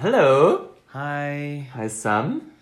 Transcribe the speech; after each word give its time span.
Hello. 0.00 0.68
Hi. 0.94 1.68
Hi, 1.74 1.88
Sam. 1.88 2.52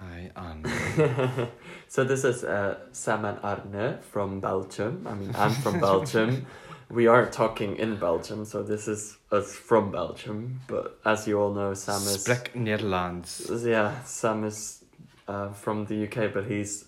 Hi, 0.00 0.30
Anne. 0.36 0.66
so 1.88 2.04
this 2.04 2.24
is 2.24 2.44
uh, 2.44 2.76
Sam 2.92 3.24
and 3.24 3.38
Arne 3.42 3.98
from 4.02 4.38
Belgium. 4.40 5.06
I 5.08 5.14
mean, 5.14 5.34
I'm 5.34 5.52
from 5.52 5.80
Belgium. 5.88 6.44
we 6.90 7.06
are 7.06 7.24
talking 7.30 7.76
in 7.76 7.96
Belgium, 7.96 8.44
so 8.44 8.62
this 8.62 8.86
is 8.86 9.16
us 9.30 9.54
from 9.54 9.90
Belgium. 9.90 10.60
But 10.66 10.98
as 11.06 11.26
you 11.26 11.40
all 11.40 11.54
know, 11.54 11.72
Sam 11.72 12.02
is 12.02 12.22
Spreek 12.22 12.52
Nederlands. 12.54 13.64
yeah, 13.66 14.02
Sam 14.04 14.44
is 14.44 14.84
uh, 15.28 15.54
from 15.54 15.86
the 15.86 16.04
UK, 16.06 16.34
but 16.34 16.44
he's 16.44 16.84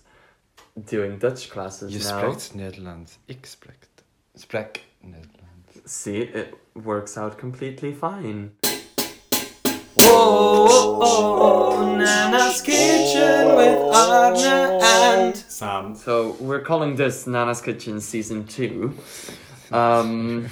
doing 0.85 1.17
Dutch 1.17 1.49
classes 1.49 1.91
Je 1.91 1.97
now. 1.97 2.19
spreekt 2.19 2.53
Nederlands. 2.53 3.17
Ik 3.25 3.45
spreek. 3.45 3.87
Spreek 4.35 4.81
Nederlands. 5.01 5.89
See, 5.89 6.19
it 6.21 6.53
works 6.75 7.17
out 7.17 7.39
completely 7.39 7.93
fine. 7.93 8.51
Whoa, 10.25 11.95
Nana's 11.97 12.61
Kitchen 12.61 13.55
with 13.55 13.77
Arne 13.95 14.35
and 14.83 15.35
Sam. 15.37 15.95
So 15.95 16.35
we're 16.39 16.61
calling 16.61 16.95
this 16.95 17.27
Nana's 17.27 17.61
Kitchen 17.61 18.01
season 18.01 18.47
two. 18.47 18.95
Um, 19.71 20.47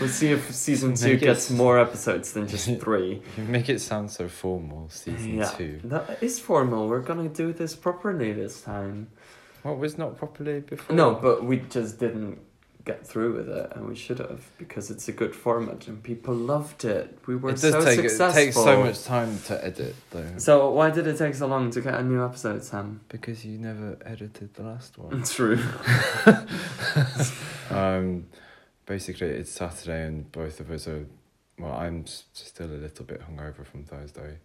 we'll 0.00 0.08
see 0.08 0.32
if 0.32 0.52
season 0.52 0.94
two 0.94 1.04
Make 1.14 1.22
it- 1.22 1.26
gets 1.26 1.50
more 1.50 1.78
episodes 1.78 2.32
than 2.32 2.48
just 2.48 2.68
three. 2.80 3.22
You 3.36 3.44
make 3.44 3.68
it 3.68 3.80
sound 3.80 4.10
so 4.10 4.28
formal, 4.28 4.88
season 4.90 5.34
yeah, 5.38 5.50
two. 5.56 5.80
that 5.84 6.20
is 6.22 6.40
formal. 6.40 6.88
We're 6.88 7.00
gonna 7.00 7.28
do 7.28 7.52
this 7.52 7.76
properly 7.76 8.32
this 8.32 8.60
time. 8.62 9.08
What 9.62 9.78
was 9.78 9.98
not 9.98 10.16
properly 10.18 10.60
before? 10.60 10.94
No, 10.96 11.14
but 11.14 11.44
we 11.44 11.58
just 11.58 11.98
didn't 12.00 12.38
get 12.88 13.06
through 13.06 13.34
with 13.36 13.50
it, 13.50 13.70
and 13.74 13.86
we 13.86 13.94
should 13.94 14.18
have 14.18 14.50
because 14.56 14.90
it's 14.90 15.06
a 15.08 15.12
good 15.12 15.36
format 15.36 15.86
and 15.88 16.02
people 16.02 16.34
loved 16.34 16.86
it. 16.86 17.18
We 17.26 17.36
were 17.36 17.50
it 17.50 17.60
does 17.60 17.72
so 17.72 17.84
take 17.84 17.98
it 17.98 18.32
takes 18.32 18.56
so 18.56 18.82
much 18.82 19.04
time 19.04 19.38
to 19.48 19.62
edit 19.62 19.94
though. 20.10 20.38
So 20.38 20.70
why 20.70 20.88
did 20.90 21.06
it 21.06 21.18
take 21.18 21.34
so 21.34 21.46
long 21.46 21.70
to 21.72 21.82
get 21.82 21.94
a 21.94 22.02
new 22.02 22.24
episode, 22.24 22.64
Sam? 22.64 23.02
Because 23.10 23.44
you 23.44 23.58
never 23.58 23.98
edited 24.06 24.54
the 24.54 24.62
last 24.62 24.96
one. 24.96 25.22
True. 25.38 25.62
um, 27.70 28.26
basically, 28.86 29.28
it's 29.28 29.50
Saturday, 29.50 30.06
and 30.06 30.32
both 30.32 30.58
of 30.58 30.70
us 30.70 30.88
are. 30.88 31.06
Well, 31.58 31.74
I'm 31.74 32.06
still 32.06 32.68
a 32.68 32.80
little 32.86 33.04
bit 33.04 33.20
hungover 33.20 33.66
from 33.66 33.84
Thursday, 33.84 34.38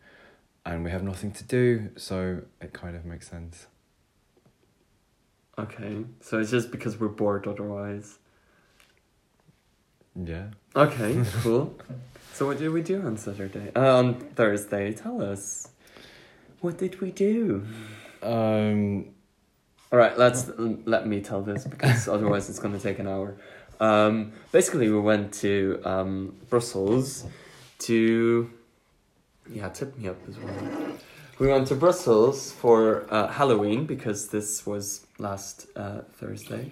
and 0.66 0.84
we 0.84 0.92
have 0.92 1.04
nothing 1.04 1.32
to 1.32 1.44
do, 1.46 1.92
so 1.96 2.42
it 2.60 2.74
kind 2.74 2.98
of 2.98 3.06
makes 3.06 3.30
sense. 3.30 3.68
Okay, 5.58 6.04
so 6.20 6.40
it's 6.40 6.50
just 6.50 6.72
because 6.72 7.00
we're 7.00 7.08
bored 7.08 7.48
otherwise. 7.48 8.18
Yeah. 10.16 10.46
Okay, 10.76 11.24
cool. 11.42 11.76
So 12.34 12.48
what 12.48 12.58
did 12.58 12.72
we 12.72 12.82
do 12.82 13.02
on 13.06 13.18
Saturday? 13.18 13.72
Uh, 13.76 13.98
on 13.98 14.16
Thursday, 14.16 14.94
tell 14.94 15.22
us. 15.22 15.70
What 16.62 16.78
did 16.78 17.02
we 17.02 17.12
do? 17.12 17.66
Um. 18.22 19.06
All 19.92 20.00
right, 20.00 20.18
let's 20.18 20.50
let 20.58 21.06
me 21.08 21.22
tell 21.22 21.42
this 21.44 21.66
because 21.66 22.08
otherwise 22.08 22.50
it's 22.50 22.60
going 22.60 22.74
to 22.74 22.80
take 22.80 22.98
an 23.00 23.08
hour. 23.08 23.36
Um, 23.80 24.32
basically, 24.52 24.90
we 24.90 25.00
went 25.00 25.34
to 25.36 25.80
um, 25.86 26.36
Brussels 26.50 27.26
to 27.80 28.50
yeah, 29.52 29.70
tip 29.70 29.98
me 29.98 30.08
up 30.08 30.18
as 30.28 30.38
well. 30.40 30.98
We 31.40 31.48
went 31.48 31.68
to 31.68 31.76
Brussels 31.76 32.52
for 32.52 33.06
uh, 33.10 33.28
Halloween 33.28 33.86
because 33.86 34.30
this 34.30 34.66
was 34.66 35.06
last 35.18 35.68
uh, 35.76 36.02
Thursday. 36.14 36.72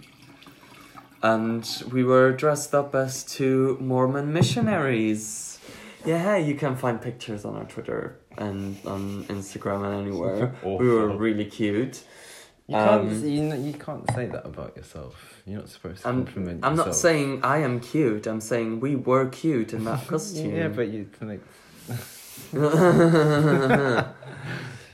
And 1.23 1.83
we 1.91 2.03
were 2.03 2.31
dressed 2.31 2.73
up 2.73 2.95
as 2.95 3.23
two 3.23 3.77
Mormon 3.80 4.33
missionaries. 4.33 5.59
Yeah, 6.05 6.36
you 6.38 6.55
can 6.55 6.75
find 6.75 7.00
pictures 7.00 7.45
on 7.45 7.55
our 7.55 7.66
Twitter 7.66 8.17
and 8.38 8.75
on 8.86 9.23
Instagram 9.25 9.86
and 9.86 10.08
anywhere. 10.08 10.55
we 10.64 10.88
were 10.89 11.16
really 11.16 11.45
cute. 11.45 12.03
You 12.67 12.75
can't. 12.75 13.02
Um, 13.02 13.25
You, 13.25 13.49
kn- 13.49 13.64
you 13.66 13.73
can't 13.73 14.09
say 14.16 14.25
that 14.27 14.45
about 14.45 14.76
yourself. 14.77 15.42
You're 15.45 15.60
not 15.60 15.70
supposed 15.70 16.02
to 16.02 16.08
I'm, 16.08 16.26
compliment 16.26 16.64
I'm 16.64 16.76
not 16.76 16.95
saying 16.95 17.42
I 17.43 17.60
am 17.60 17.80
cute. 17.80 18.26
I'm 18.26 18.42
saying 18.42 18.80
we 18.80 18.95
were 18.95 19.27
cute 19.30 19.73
in 19.73 19.83
that 19.86 20.08
costume. 20.11 20.55
Yeah, 20.55 20.70
but 20.70 20.87
you 20.87 21.10
like. 21.21 21.42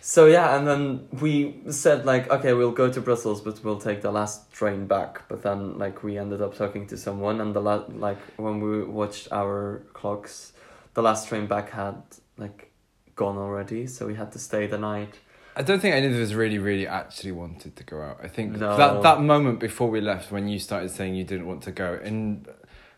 so 0.08 0.26
yeah, 0.26 0.58
and 0.58 0.66
then 0.66 1.06
we 1.20 1.60
said 1.70 2.06
like, 2.06 2.30
okay, 2.30 2.54
we'll 2.54 2.72
go 2.72 2.90
to 2.90 3.02
Brussels, 3.02 3.42
but 3.42 3.62
we'll 3.62 3.82
take 3.82 4.02
the 4.02 4.10
last 4.10 4.50
train 4.54 4.88
back. 4.88 5.24
But 5.28 5.44
then 5.44 5.78
like 5.78 6.02
we 6.02 6.18
ended 6.18 6.42
up 6.42 6.56
talking 6.56 6.88
to 6.88 6.98
someone, 6.98 7.42
and 7.42 7.54
the 7.54 7.60
la- 7.60 7.84
like 7.90 8.18
when 8.38 8.62
we 8.62 8.84
watched 8.86 9.28
our 9.34 9.84
clocks, 9.94 10.54
the 10.94 11.02
last 11.02 11.28
train 11.28 11.46
back 11.46 11.72
had 11.72 12.02
like 12.38 12.72
gone 13.18 13.38
already, 13.38 13.86
so 13.86 14.08
we 14.08 14.16
had 14.16 14.32
to 14.32 14.40
stay 14.40 14.66
the 14.66 14.78
night. 14.78 15.20
I 15.58 15.62
don't 15.62 15.82
think 15.82 15.94
any 15.94 16.08
of 16.08 16.14
us 16.14 16.32
really, 16.32 16.58
really 16.58 16.88
actually 16.88 17.34
wanted 17.34 17.76
to 17.76 17.84
go 17.84 18.02
out. 18.02 18.20
I 18.24 18.30
think 18.30 18.54
No. 18.54 18.78
that 18.78 19.02
that 19.04 19.20
moment 19.22 19.60
before 19.60 19.90
we 19.90 20.00
left, 20.00 20.32
when 20.32 20.48
you 20.48 20.58
started 20.58 20.90
saying 20.90 21.16
you 21.16 21.26
didn't 21.26 21.48
want 21.48 21.64
to 21.64 21.74
go, 21.74 22.00
and 22.02 22.48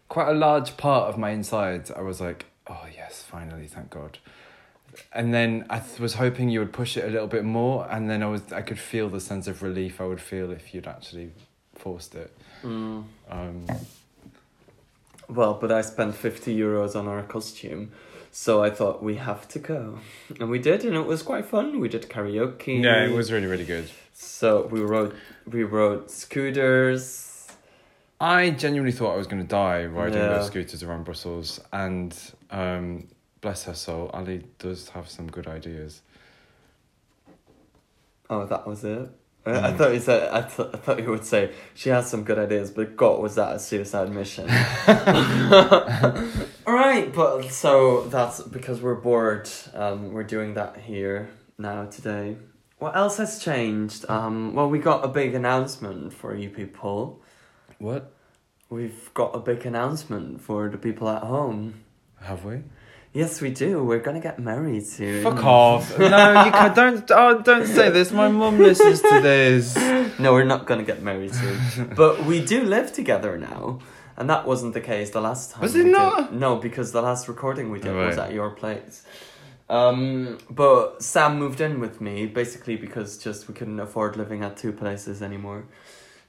quite 0.09 0.29
a 0.29 0.35
large 0.35 0.77
part 0.77 1.09
of 1.09 1.17
my 1.17 1.31
insides, 1.31 1.89
I 1.89 2.01
was 2.01 2.21
like, 2.21 2.45
"Oh 2.67 2.85
yes, 2.95 3.23
finally, 3.23 3.65
thank 3.65 3.89
God." 3.89 4.19
And 5.13 5.33
then 5.33 5.65
I 5.69 5.79
th- 5.79 5.99
was 5.99 6.15
hoping 6.15 6.49
you 6.49 6.59
would 6.59 6.73
push 6.73 6.97
it 6.97 7.03
a 7.05 7.09
little 7.09 7.27
bit 7.27 7.43
more, 7.45 7.87
and 7.89 8.09
then 8.09 8.23
I 8.23 8.27
was 8.27 8.41
I 8.53 8.61
could 8.61 8.79
feel 8.79 9.09
the 9.09 9.19
sense 9.19 9.47
of 9.47 9.61
relief 9.63 9.99
I 10.01 10.05
would 10.05 10.21
feel 10.21 10.51
if 10.51 10.73
you'd 10.73 10.87
actually 10.87 11.31
forced 11.75 12.15
it. 12.15 12.31
Mm. 12.63 13.03
Um, 13.29 13.65
Well, 15.27 15.53
but 15.53 15.71
I 15.71 15.81
spent 15.81 16.15
50 16.15 16.57
euros 16.57 16.95
on 16.95 17.07
our 17.07 17.21
costume, 17.21 17.91
so 18.31 18.63
I 18.63 18.71
thought 18.71 19.03
we 19.03 19.15
have 19.15 19.47
to 19.49 19.59
go. 19.59 19.99
And 20.39 20.49
we 20.49 20.57
did, 20.57 20.83
and 20.83 20.95
it 20.95 21.05
was 21.05 21.21
quite 21.21 21.45
fun. 21.45 21.79
We 21.79 21.87
did 21.87 22.09
karaoke. 22.09 22.83
yeah, 22.83 23.05
it 23.05 23.11
was 23.13 23.31
really, 23.31 23.45
really 23.47 23.65
good. 23.65 23.89
So 24.13 24.65
we 24.71 24.81
rode 24.81 25.13
we 25.45 25.63
rode 25.63 26.09
scooters. 26.09 27.47
I 28.19 28.49
genuinely 28.49 28.91
thought 28.91 29.13
I 29.13 29.17
was 29.17 29.27
going 29.27 29.41
to 29.41 29.47
die 29.47 29.85
riding 29.85 30.17
Yeah. 30.17 30.29
those 30.29 30.47
scooters 30.47 30.83
around 30.83 31.05
Brussels, 31.05 31.59
and 31.71 32.13
um, 32.51 33.07
bless 33.41 33.63
her 33.65 33.73
soul, 33.73 34.09
Ali 34.13 34.43
does 34.57 34.89
have 34.89 35.09
some 35.09 35.27
good 35.29 35.47
ideas. 35.47 36.01
Oh, 38.29 38.45
that 38.45 38.67
was 38.67 38.83
it. 38.83 39.09
I- 39.45 39.51
I 39.51 39.71
Mm. 39.71 39.77
thought 39.77 39.93
you 39.93 39.99
said. 39.99 40.29
I, 40.31 40.41
th- 40.41 40.69
I 40.73 40.77
thought 40.77 40.99
you 41.01 41.09
would 41.09 41.25
say 41.25 41.51
she 41.73 41.89
has 41.89 42.09
some 42.09 42.23
good 42.23 42.37
ideas, 42.37 42.69
but 42.71 42.95
God, 42.95 43.19
was 43.21 43.35
that 43.35 43.55
a 43.55 43.59
suicide 43.59 44.11
mission? 44.11 44.47
All 46.67 46.75
right, 46.75 47.11
but 47.13 47.45
so 47.49 48.03
that's 48.09 48.41
because 48.43 48.81
we're 48.81 48.95
bored. 48.95 49.49
Um, 49.73 50.11
we're 50.11 50.23
doing 50.23 50.53
that 50.55 50.77
here 50.77 51.29
now 51.57 51.85
today. 51.85 52.35
What 52.77 52.95
else 52.95 53.17
has 53.17 53.39
changed? 53.43 54.05
Um, 54.09 54.53
well, 54.53 54.69
we 54.69 54.79
got 54.79 55.03
a 55.03 55.07
big 55.07 55.33
announcement 55.33 56.13
for 56.13 56.35
you 56.35 56.49
people. 56.49 57.21
What 57.79 58.11
We've 58.69 59.11
got 59.15 59.33
a 59.35 59.39
big 59.39 59.65
announcement 59.65 60.41
for 60.41 60.69
the 60.69 60.77
people 60.77 61.09
at 61.09 61.23
home. 61.23 61.81
have 62.21 62.45
we? 62.45 62.61
Yes, 63.11 63.41
we 63.41 63.49
do. 63.49 63.83
We're 63.83 63.99
gonna 63.99 64.19
get 64.19 64.37
married 64.37 64.85
soon. 64.85 65.23
Fuck 65.23 65.43
off! 65.43 65.97
No, 65.97 66.45
you 66.45 66.51
can, 66.51 66.73
don't. 66.75 67.11
Oh, 67.11 67.41
don't 67.41 67.65
say 67.65 67.89
this. 67.89 68.11
My 68.11 68.27
mum 68.27 68.59
listens 68.59 69.01
to 69.01 69.19
this. 69.21 69.75
No, 70.19 70.33
we're 70.33 70.43
not 70.43 70.65
gonna 70.67 70.83
get 70.83 71.01
married 71.01 71.33
soon. 71.33 71.93
but 71.95 72.25
we 72.25 72.43
do 72.43 72.63
live 72.63 72.91
together 72.91 73.37
now. 73.37 73.79
And 74.17 74.29
that 74.29 74.45
wasn't 74.45 74.73
the 74.73 74.81
case 74.81 75.11
the 75.11 75.21
last 75.21 75.51
time. 75.51 75.61
Was 75.61 75.75
it 75.75 75.83
did- 75.83 75.93
not? 75.93 76.33
No, 76.33 76.57
because 76.57 76.91
the 76.91 77.01
last 77.01 77.27
recording 77.29 77.71
we 77.71 77.79
did 77.79 77.95
was 77.95 78.17
Right. 78.17 78.27
at 78.27 78.33
your 78.33 78.49
place. 78.49 79.03
Um, 79.69 80.39
but 80.49 81.01
Sam 81.01 81.39
moved 81.39 81.61
in 81.61 81.79
with 81.79 82.01
me 82.01 82.25
basically 82.25 82.75
because 82.75 83.17
just 83.17 83.47
we 83.47 83.53
couldn't 83.53 83.79
afford 83.79 84.17
living 84.17 84.43
at 84.43 84.57
two 84.57 84.73
places 84.73 85.21
anymore. 85.21 85.63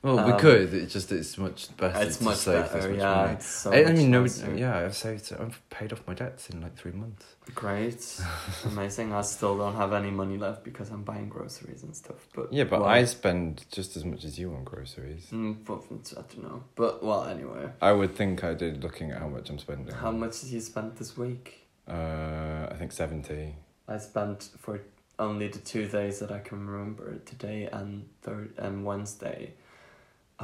Well, 0.02 0.16
we 0.24 0.32
Um, 0.32 0.40
could. 0.40 0.72
It's 0.72 0.92
just 0.94 1.12
it's 1.12 1.36
much 1.36 1.76
better. 1.76 2.00
it's 2.06 2.16
to 2.18 2.24
much 2.24 2.36
save 2.38 2.72
better, 2.72 2.88
much 2.88 2.98
yeah. 2.98 3.14
money. 3.16 3.32
It's 3.34 3.46
so 3.46 3.70
I, 3.72 3.84
I 3.84 3.92
mean, 3.92 4.10
no. 4.10 4.22
nicer. 4.22 4.54
Yeah, 4.54 4.78
I've 4.78 4.96
saved. 4.96 5.30
I've 5.38 5.60
paid 5.68 5.92
off 5.92 6.02
my 6.06 6.14
debts 6.14 6.48
in 6.48 6.62
like 6.62 6.74
three 6.74 6.92
months. 6.92 7.26
Great, 7.54 8.02
amazing. 8.64 9.12
I 9.12 9.20
still 9.20 9.58
don't 9.58 9.74
have 9.74 9.92
any 9.92 10.10
money 10.10 10.38
left 10.38 10.64
because 10.64 10.88
I'm 10.90 11.02
buying 11.02 11.28
groceries 11.28 11.82
and 11.82 11.94
stuff. 11.94 12.28
But 12.34 12.50
Yeah, 12.50 12.64
but 12.64 12.80
well, 12.80 12.88
I 12.88 13.04
spend 13.04 13.66
just 13.70 13.96
as 13.96 14.04
much 14.06 14.24
as 14.24 14.38
you 14.38 14.54
on 14.54 14.64
groceries. 14.64 15.26
Mm, 15.32 15.64
but 15.66 15.82
I 16.16 16.22
don't 16.22 16.42
know. 16.44 16.64
But 16.76 17.02
well, 17.04 17.24
anyway, 17.24 17.70
I 17.82 17.92
would 17.92 18.14
think 18.16 18.42
I 18.42 18.54
did, 18.54 18.82
looking 18.82 19.10
at 19.10 19.18
how 19.18 19.28
much 19.28 19.50
I'm 19.50 19.58
spending. 19.58 19.94
how 19.94 20.12
much 20.12 20.40
did 20.40 20.50
you 20.50 20.60
spend 20.60 20.96
this 20.96 21.16
week? 21.18 21.66
Uh, 21.86 22.68
I 22.70 22.74
think 22.78 22.92
seventy. 22.92 23.56
I 23.86 23.98
spent 23.98 24.48
for 24.58 24.80
only 25.18 25.48
the 25.48 25.58
two 25.58 25.86
days 25.86 26.20
that 26.20 26.30
I 26.30 26.38
can 26.38 26.66
remember, 26.66 27.16
today 27.26 27.68
and 27.70 28.08
third 28.22 28.54
and 28.56 28.84
Wednesday, 28.86 29.52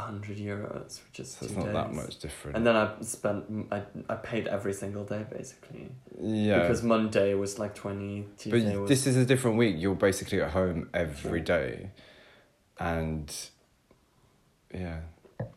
hundred 0.01 0.37
euros 0.39 1.01
for 1.01 1.13
just 1.13 1.39
So 1.39 1.47
it's 1.47 1.55
not 1.57 1.65
days. 1.67 1.75
that 1.75 1.93
much 1.95 2.19
different. 2.19 2.57
And 2.57 2.67
then 2.67 2.77
I 2.77 2.91
spent 3.01 3.45
I 3.73 3.83
I 4.09 4.15
paid 4.17 4.47
every 4.47 4.73
single 4.75 5.05
day 5.05 5.25
basically 5.31 5.89
yeah, 6.21 6.61
because 6.61 6.83
Monday 6.83 7.35
was 7.35 7.59
like 7.59 7.75
twenty. 7.75 8.27
Tuesday 8.39 8.73
but 8.73 8.81
was 8.83 8.89
this 8.89 9.07
is 9.07 9.17
a 9.17 9.25
different 9.25 9.57
week. 9.57 9.77
You're 9.79 9.95
basically 9.95 10.41
at 10.43 10.51
home 10.51 10.89
every 10.95 11.41
day, 11.41 11.91
and 12.79 13.35
yeah, 14.75 15.01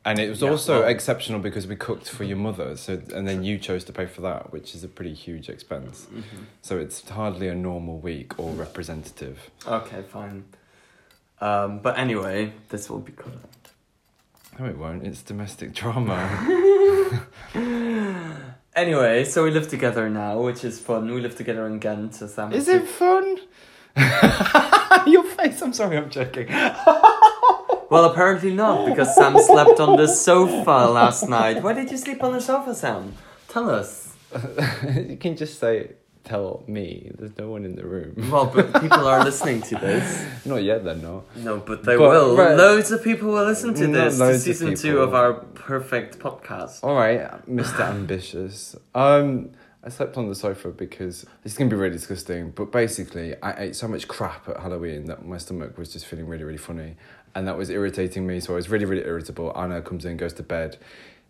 And 0.06 0.20
it 0.20 0.30
was 0.30 0.42
Yeah, 0.42 0.50
also 0.52 0.80
well- 0.82 0.90
exceptional 0.90 1.40
because 1.40 1.66
we 1.68 1.76
cooked 1.76 2.10
for 2.10 2.24
your 2.24 2.38
mother, 2.38 2.76
so 2.78 3.02
and 3.14 3.28
then 3.28 3.44
you 3.44 3.58
chose 3.58 3.84
to 3.86 3.94
pay 3.94 4.06
for 4.06 4.22
that, 4.22 4.52
which 4.52 4.76
is 4.76 4.84
a 4.84 4.88
pretty 4.88 5.14
huge 5.14 5.50
expense. 5.50 6.08
Mhm. 6.12 6.24
So 6.62 6.78
it's 6.78 7.08
hardly 7.10 7.48
a 7.48 7.56
normal 7.56 7.98
week 8.00 8.38
or 8.40 8.52
representative. 8.54 9.50
Okay, 9.68 10.02
fine. 10.04 10.44
Um, 11.42 11.80
but 11.80 11.98
anyway, 11.98 12.54
this 12.70 12.90
will 12.90 13.00
be 13.00 13.14
good. 13.14 13.40
No, 14.60 14.66
it 14.66 14.78
won't. 14.78 15.06
It's 15.08 15.22
domestic 15.24 15.74
drama. 15.74 16.18
Anyway, 18.76 19.26
so 19.26 19.44
we 19.44 19.52
live 19.52 19.68
together 19.68 20.10
now, 20.10 20.40
which 20.40 20.64
is 20.64 20.80
fun. 20.80 21.14
We 21.14 21.20
live 21.20 21.36
together 21.36 21.66
in 21.68 21.80
Ghent. 21.80 22.16
So 22.16 22.28
Sam 22.28 22.54
is 22.54 22.70
it 22.70 22.88
fun? 22.88 23.38
Your 25.08 25.24
face. 25.24 25.62
I'm 25.62 25.74
sorry. 25.74 25.98
I'm 25.98 26.10
joking. 26.10 26.48
Well, 27.90 28.06
apparently 28.06 28.54
not, 28.54 28.86
because 28.86 29.16
Sam 29.16 29.36
slept 29.40 29.80
on 29.80 29.98
the 29.98 30.08
sofa 30.08 30.88
last 30.92 31.28
night. 31.28 31.64
Why 31.64 31.74
did 31.74 31.90
you 31.90 31.98
sleep 31.98 32.24
on 32.24 32.34
the 32.34 32.40
sofa, 32.40 32.76
Sam? 32.76 33.16
Tell 33.48 33.68
us. 33.68 34.14
you 34.96 35.18
can 35.18 35.36
just 35.36 35.60
say, 35.60 35.94
tell 36.30 36.64
me. 36.68 37.12
There's 37.18 37.38
no 37.38 37.50
one 37.50 37.66
in 37.66 37.76
the 37.76 37.86
room. 37.86 38.14
Well, 38.32 38.46
but 38.54 38.82
people 38.82 39.06
are 39.08 39.24
listening 39.24 39.62
to 39.64 39.76
this. 39.76 40.06
Not 40.46 40.64
yet. 40.64 40.84
They're 40.84 40.96
not. 40.96 41.24
No, 41.38 41.58
but 41.58 41.84
they 41.84 41.98
But, 41.98 42.10
will. 42.10 42.36
right. 42.38 42.56
Loads 42.56 42.92
of 42.92 43.04
people 43.04 43.30
will 43.30 43.46
listen 43.46 43.74
to 43.76 43.88
Not 43.88 43.94
this. 44.06 44.18
To 44.18 44.24
loads 44.24 44.38
of 44.38 44.44
season 44.44 44.76
two 44.76 44.92
people. 44.92 45.04
of 45.04 45.14
our 45.14 45.34
perfect 45.34 46.20
podcast. 46.20 46.84
All 46.84 46.96
right, 46.96 47.22
Mr. 47.50 47.82
Ambitious. 47.96 48.76
Um, 48.94 49.52
I 49.84 49.90
slept 49.90 50.18
on 50.18 50.28
the 50.28 50.36
sofa 50.36 50.70
because 50.70 51.26
this 51.44 51.54
is 51.54 51.58
gonna 51.58 51.70
be 51.70 51.76
really 51.76 51.94
disgusting. 51.96 52.52
But 52.52 52.72
basically, 52.72 53.34
I 53.42 53.52
ate 53.64 53.76
so 53.76 53.88
much 53.88 54.08
crap 54.08 54.48
at 54.50 54.58
Halloween 54.60 55.06
that 55.06 55.26
my 55.26 55.38
stomach 55.38 55.78
was 55.78 55.92
just 55.94 56.06
feeling 56.06 56.28
really, 56.28 56.44
really 56.44 56.58
funny, 56.58 56.96
and 57.34 57.48
that 57.48 57.58
was 57.58 57.70
irritating 57.70 58.28
me. 58.28 58.40
So 58.40 58.54
I 58.54 58.56
was 58.58 58.70
really, 58.70 58.86
really 58.86 59.06
irritable. 59.06 59.52
Arne 59.56 59.82
comes 59.84 60.06
in, 60.06 60.18
goes 60.18 60.34
to 60.34 60.44
bed. 60.44 60.78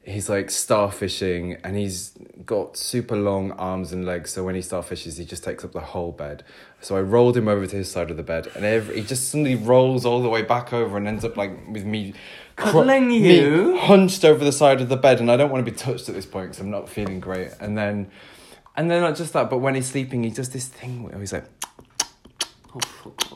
He's 0.04 0.30
like 0.30 0.48
starfishing, 0.48 1.60
and 1.64 1.78
he's 1.78 2.14
got 2.46 2.78
super 2.78 3.16
long 3.16 3.52
arms 3.54 3.92
and 3.92 4.06
legs. 4.06 4.32
So 4.32 4.44
when 4.44 4.56
he 4.56 4.62
starfishes, 4.62 5.18
he 5.18 5.26
just 5.26 5.44
takes 5.44 5.64
up 5.64 5.74
the 5.74 5.82
whole 5.82 6.12
bed. 6.12 6.44
So 6.82 6.98
I 6.98 7.02
rolled 7.02 7.38
him 7.38 7.48
over 7.48 7.68
to 7.68 7.76
his 7.76 7.92
side 7.92 8.10
of 8.10 8.18
the 8.18 8.24
bed, 8.24 8.48
and 8.56 8.66
every, 8.66 9.02
he 9.02 9.04
just 9.06 9.30
suddenly 9.30 9.56
rolls 9.56 10.06
all 10.06 10.22
the 10.22 10.30
way 10.30 10.42
back 10.42 10.74
over 10.74 10.98
and 10.98 11.08
ends 11.08 11.24
up 11.26 11.38
like 11.38 11.52
with 11.70 11.86
me. 11.86 12.14
Cuddling 12.56 13.12
you? 13.12 13.78
hunched 13.78 14.26
over 14.26 14.44
the 14.44 14.52
side 14.52 14.82
of 14.82 14.90
the 14.90 14.98
bed, 14.98 15.20
and 15.20 15.30
I 15.30 15.38
don't 15.38 15.52
want 15.52 15.66
to 15.66 15.72
be 15.72 15.78
touched 15.78 16.10
at 16.10 16.16
this 16.16 16.26
point 16.26 16.50
because 16.50 16.60
I'm 16.60 16.72
not 16.72 16.90
feeling 16.90 17.20
great. 17.20 17.52
And 17.60 17.78
then, 17.78 18.10
and 18.76 18.90
then 18.90 19.02
not 19.02 19.16
just 19.16 19.34
that, 19.34 19.50
but 19.50 19.60
when 19.60 19.76
he's 19.76 19.88
sleeping, 19.88 20.24
he 20.24 20.30
does 20.30 20.50
this 20.50 20.68
thing 20.68 21.04
where 21.04 21.20
he's 21.20 21.34
like, 21.34 21.46
Oh. 22.74 23.29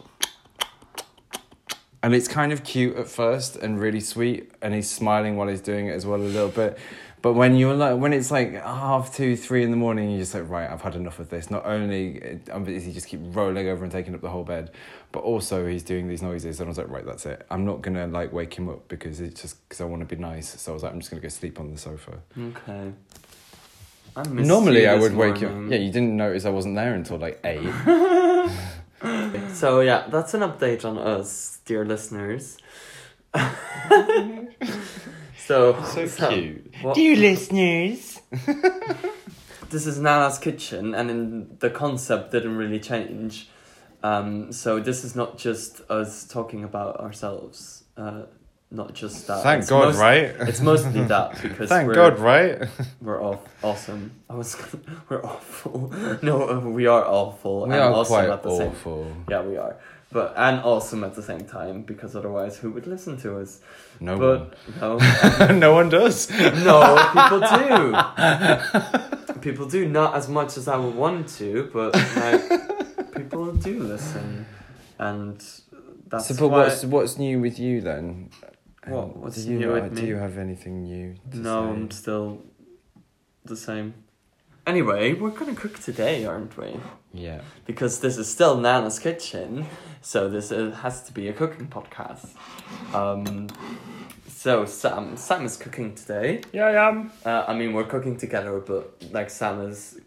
And 2.03 2.13
it's 2.13 2.27
kind 2.27 2.51
of 2.51 2.63
cute 2.63 2.97
at 2.97 3.07
first 3.07 3.55
and 3.55 3.79
really 3.79 4.01
sweet, 4.01 4.51
and 4.61 4.73
he's 4.73 4.89
smiling 4.89 5.37
while 5.37 5.47
he's 5.47 5.61
doing 5.61 5.87
it 5.87 5.93
as 5.93 6.05
well 6.05 6.19
a 6.19 6.21
little 6.21 6.49
bit. 6.49 6.77
But 7.23 7.33
when 7.33 7.55
you're 7.55 7.73
like, 7.73 7.97
when 7.97 8.11
it's 8.11 8.31
like 8.31 8.51
half 8.61 9.15
two, 9.15 9.37
three 9.37 9.63
in 9.63 9.71
the 9.71 9.77
morning, 9.77 10.09
you're 10.09 10.19
just 10.19 10.33
like, 10.33 10.49
right, 10.49 10.69
I've 10.69 10.81
had 10.81 10.95
enough 10.95 11.19
of 11.19 11.29
this. 11.29 11.49
Not 11.49 11.65
only 11.65 12.39
uh, 12.51 12.59
does 12.59 12.83
he 12.83 12.91
just 12.91 13.07
keep 13.07 13.21
rolling 13.23 13.69
over 13.69 13.81
and 13.81 13.89
taking 13.89 14.13
up 14.13 14.19
the 14.19 14.29
whole 14.29 14.43
bed, 14.43 14.71
but 15.13 15.21
also 15.21 15.65
he's 15.65 15.83
doing 15.83 16.09
these 16.09 16.21
noises. 16.21 16.59
And 16.59 16.67
I 16.67 16.69
was 16.69 16.77
like, 16.77 16.89
right, 16.89 17.05
that's 17.05 17.25
it. 17.25 17.45
I'm 17.49 17.63
not 17.63 17.81
gonna 17.81 18.07
like 18.07 18.33
wake 18.33 18.53
him 18.53 18.67
up 18.67 18.89
because 18.89 19.21
it's 19.21 19.41
just 19.41 19.69
because 19.69 19.79
I 19.79 19.85
want 19.85 20.01
to 20.01 20.15
be 20.15 20.21
nice. 20.21 20.59
So 20.59 20.73
I 20.73 20.73
was 20.73 20.83
like, 20.83 20.91
I'm 20.91 20.99
just 20.99 21.11
gonna 21.11 21.21
go 21.21 21.29
sleep 21.29 21.61
on 21.61 21.71
the 21.71 21.77
sofa. 21.77 22.19
Okay. 22.37 22.91
I 24.17 24.23
Normally, 24.23 24.85
I 24.85 24.95
would 24.95 25.15
wake 25.15 25.39
you. 25.39 25.69
Yeah, 25.69 25.77
you 25.77 25.91
didn't 25.93 26.17
notice 26.17 26.43
I 26.43 26.49
wasn't 26.49 26.75
there 26.75 26.93
until 26.93 27.17
like 27.17 27.39
eight. 27.45 27.63
So 29.53 29.81
yeah, 29.81 30.07
that's 30.09 30.33
an 30.33 30.41
update 30.41 30.83
on 30.83 30.97
us, 30.97 31.59
dear 31.65 31.85
listeners. 31.85 32.57
so 35.37 35.73
what- 35.73 36.95
you 36.97 37.15
listeners? 37.15 38.19
this 39.69 39.85
is 39.87 39.99
Nana's 39.99 40.37
kitchen, 40.39 40.93
and 40.95 41.09
in, 41.09 41.57
the 41.59 41.69
concept 41.69 42.31
didn't 42.31 42.57
really 42.57 42.79
change. 42.79 43.49
Um, 44.01 44.51
so 44.51 44.79
this 44.79 45.03
is 45.03 45.15
not 45.15 45.37
just 45.37 45.81
us 45.89 46.27
talking 46.27 46.63
about 46.63 46.99
ourselves. 46.99 47.83
Uh, 47.95 48.23
not 48.73 48.93
just 48.93 49.27
that. 49.27 49.43
Thank 49.43 49.61
It's 49.61 49.69
God, 49.69 49.85
most- 49.85 49.97
right? 49.99 50.23
It's 50.49 50.59
mostly 50.59 51.03
that 51.05 51.41
because 51.41 51.69
Thank 51.69 51.87
we're, 51.87 51.93
God, 51.93 52.19
right? 52.19 52.67
we're 53.01 53.23
off 53.23 53.39
awesome. 53.63 54.11
I 54.29 54.35
was 54.35 54.57
we're 55.09 55.23
awful. 55.23 55.93
No, 56.21 56.49
uh, 56.49 56.59
we 56.59 56.87
are 56.87 57.05
awful 57.05 57.59
We 57.59 57.63
and 57.65 57.73
are 57.75 57.93
awesome 57.93 58.13
quite 58.15 58.29
at 58.29 58.43
the 58.43 58.57
same 58.57 58.71
awful. 58.71 59.07
Yeah, 59.29 59.43
we 59.43 59.55
are. 59.57 59.77
But 60.11 60.33
and 60.37 60.59
awesome 60.61 61.03
at 61.03 61.15
the 61.15 61.23
same 61.23 61.45
time 61.45 61.81
because 61.83 62.15
otherwise 62.15 62.57
who 62.57 62.69
would 62.71 62.85
listen 62.85 63.17
to 63.21 63.39
us? 63.39 63.61
No 63.99 64.17
but 64.17 64.53
no, 64.81 64.97
one. 64.97 65.59
no 65.59 65.73
one 65.73 65.89
does. 65.89 66.29
no, 66.29 67.09
people 67.13 67.39
do. 67.39 67.95
people 69.41 69.65
do 69.67 69.87
not 69.89 70.15
as 70.15 70.27
much 70.29 70.55
as 70.57 70.67
I 70.67 70.77
would 70.77 70.93
want 70.95 71.29
to, 71.39 71.69
but 71.73 71.95
like 72.15 73.15
people 73.15 73.53
do 73.53 73.79
listen, 73.81 74.45
and 74.99 75.37
that's 76.07 76.27
so, 76.27 76.35
but 76.35 76.49
why. 76.49 76.57
what's 76.65 76.85
what's 76.85 77.17
new 77.17 77.39
with 77.39 77.57
you 77.57 77.81
then? 77.81 78.29
What- 78.85 79.03
Um, 79.03 79.21
what's 79.21 79.43
do 79.43 79.51
you, 79.53 79.59
new 79.59 79.73
with 79.73 79.83
uh, 79.83 79.87
me? 79.95 80.01
Do 80.01 80.07
you 80.07 80.15
have 80.17 80.37
anything 80.37 80.83
new? 80.83 81.15
To 81.31 81.37
no, 81.37 81.63
say? 81.63 81.69
I'm 81.69 81.91
still 81.91 82.41
the 83.45 83.55
same. 83.55 83.93
Anyway, 84.65 85.13
we're 85.13 85.29
gonna 85.31 85.55
cook 85.55 85.79
today, 85.79 86.25
aren't 86.25 86.55
we? 86.57 86.79
Yeah. 87.13 87.41
Because 87.65 87.99
this 87.99 88.17
is 88.17 88.29
still 88.29 88.57
Nana's 88.57 88.97
kitchen, 88.99 89.65
so 90.01 90.29
this 90.29 90.51
is, 90.51 90.75
has 90.75 91.03
to 91.03 91.11
be 91.13 91.27
a 91.27 91.33
cooking 91.33 91.67
podcast. 91.67 92.29
Um, 92.93 93.47
so 94.27 94.65
Sam, 94.65 95.17
Sam 95.17 95.45
is 95.45 95.57
cooking 95.57 95.95
today. 95.95 96.41
Yeah, 96.53 96.65
I 96.65 96.87
am. 96.89 97.11
Uh, 97.25 97.45
I 97.47 97.53
mean, 97.53 97.73
we're 97.73 97.83
cooking 97.85 98.17
together, 98.17 98.59
but 98.59 99.03
like 99.11 99.29
Sam 99.29 99.61
is 99.61 99.99